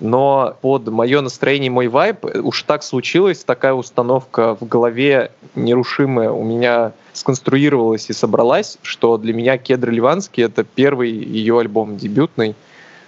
[0.00, 6.42] но под мое настроение, мой вайб, уж так случилось, такая установка в голове нерушимая у
[6.42, 12.56] меня сконструировалась и собралась, что для меня Кедр Ливанский— это первый ее альбом дебютный,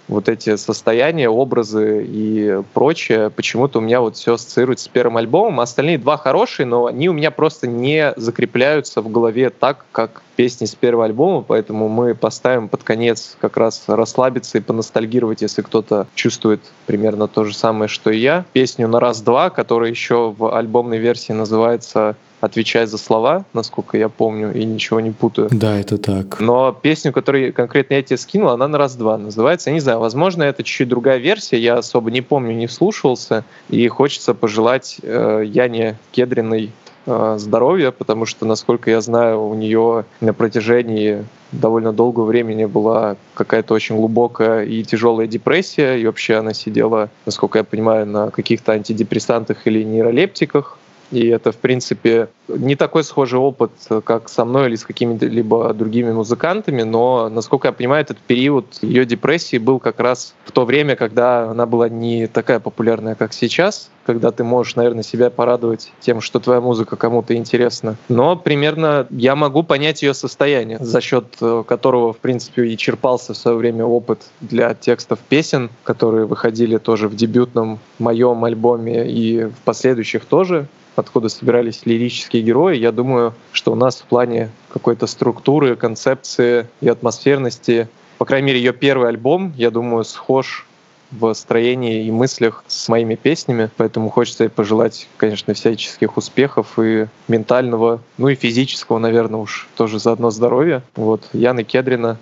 [0.07, 5.59] вот эти состояния, образы и прочее, почему-то у меня вот все ассоциируется с первым альбомом.
[5.59, 10.65] Остальные два хорошие, но они у меня просто не закрепляются в голове так, как песни
[10.65, 16.07] с первого альбома, поэтому мы поставим под конец как раз расслабиться и поностальгировать, если кто-то
[16.15, 18.45] чувствует примерно то же самое, что и я.
[18.53, 24.53] Песню на раз-два, которая еще в альбомной версии называется отвечай за слова, насколько я помню,
[24.53, 25.49] и ничего не путаю.
[25.51, 26.39] Да, это так.
[26.39, 29.69] Но песню, которую конкретно я тебе скинул, она на раз-два называется.
[29.69, 33.87] Я не знаю, возможно, это чуть-чуть другая версия, я особо не помню, не вслушивался, и
[33.87, 36.71] хочется пожелать э, Яне Кедриной
[37.05, 43.15] э, здоровья, потому что, насколько я знаю, у нее на протяжении довольно долгого времени была
[43.33, 48.73] какая-то очень глубокая и тяжелая депрессия, и вообще она сидела, насколько я понимаю, на каких-то
[48.73, 50.77] антидепрессантах или нейролептиках.
[51.11, 53.71] И это, в принципе, не такой схожий опыт,
[54.03, 59.05] как со мной или с какими-либо другими музыкантами, но, насколько я понимаю, этот период ее
[59.05, 63.89] депрессии был как раз в то время, когда она была не такая популярная, как сейчас,
[64.05, 67.97] когда ты можешь, наверное, себя порадовать тем, что твоя музыка кому-то интересна.
[68.09, 73.33] Но примерно я могу понять ее состояние, за счет э, которого, в принципе, и черпался
[73.33, 79.45] в свое время опыт для текстов песен, которые выходили тоже в дебютном моем альбоме и
[79.45, 80.67] в последующих тоже
[80.97, 86.89] откуда собирались лирические герои, я думаю, что у нас в плане какой-то структуры, концепции и
[86.89, 87.87] атмосферности,
[88.17, 90.65] по крайней мере, ее первый альбом, я думаю, схож
[91.11, 97.05] в строении и мыслях с моими песнями, поэтому хочется ей пожелать, конечно, всяческих успехов и
[97.27, 100.83] ментального, ну и физического, наверное, уж тоже заодно здоровья.
[100.95, 102.17] Вот, Яна Кедрина,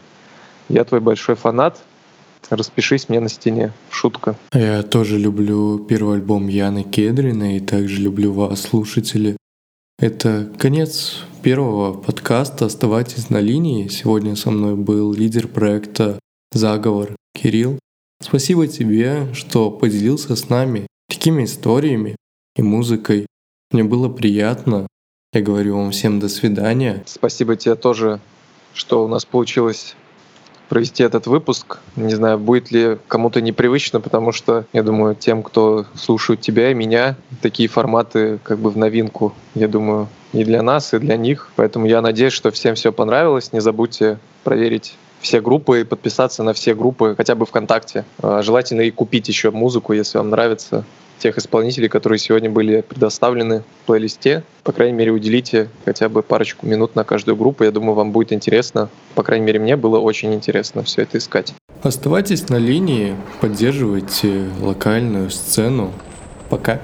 [0.70, 1.82] я твой большой фанат,
[2.50, 3.72] Распишись мне на стене.
[3.90, 4.36] Шутка.
[4.54, 9.38] Я тоже люблю первый альбом Яны Кедрина и также люблю вас, слушатели.
[9.98, 13.88] Это конец первого подкаста «Оставайтесь на линии».
[13.88, 16.20] Сегодня со мной был лидер проекта
[16.52, 17.80] «Заговор» Кирилл.
[18.22, 22.16] Спасибо тебе, что поделился с нами такими историями
[22.56, 23.26] и музыкой.
[23.72, 24.88] Мне было приятно.
[25.34, 27.04] Я говорю вам всем до свидания.
[27.06, 28.20] Спасибо тебе тоже,
[28.74, 29.96] что у нас получилось
[30.68, 31.80] провести этот выпуск.
[31.96, 36.74] Не знаю, будет ли кому-то непривычно, потому что, я думаю, тем, кто слушает тебя и
[36.74, 41.50] меня, такие форматы как бы в новинку, я думаю, и для нас, и для них.
[41.56, 43.54] Поэтому я надеюсь, что всем все понравилось.
[43.54, 48.06] Не забудьте проверить все группы и подписаться на все группы, хотя бы ВКонтакте.
[48.22, 50.86] А, желательно и купить еще музыку, если вам нравится
[51.20, 54.44] тех исполнителей, которые сегодня были предоставлены в плейлисте.
[54.64, 57.64] По крайней мере, уделите хотя бы парочку минут на каждую группу.
[57.64, 58.90] Я думаю, вам будет интересно.
[59.16, 61.54] По крайней мере, мне было очень интересно все это искать.
[61.84, 65.94] Оставайтесь на линии, поддерживайте локальную сцену.
[66.50, 66.82] Пока.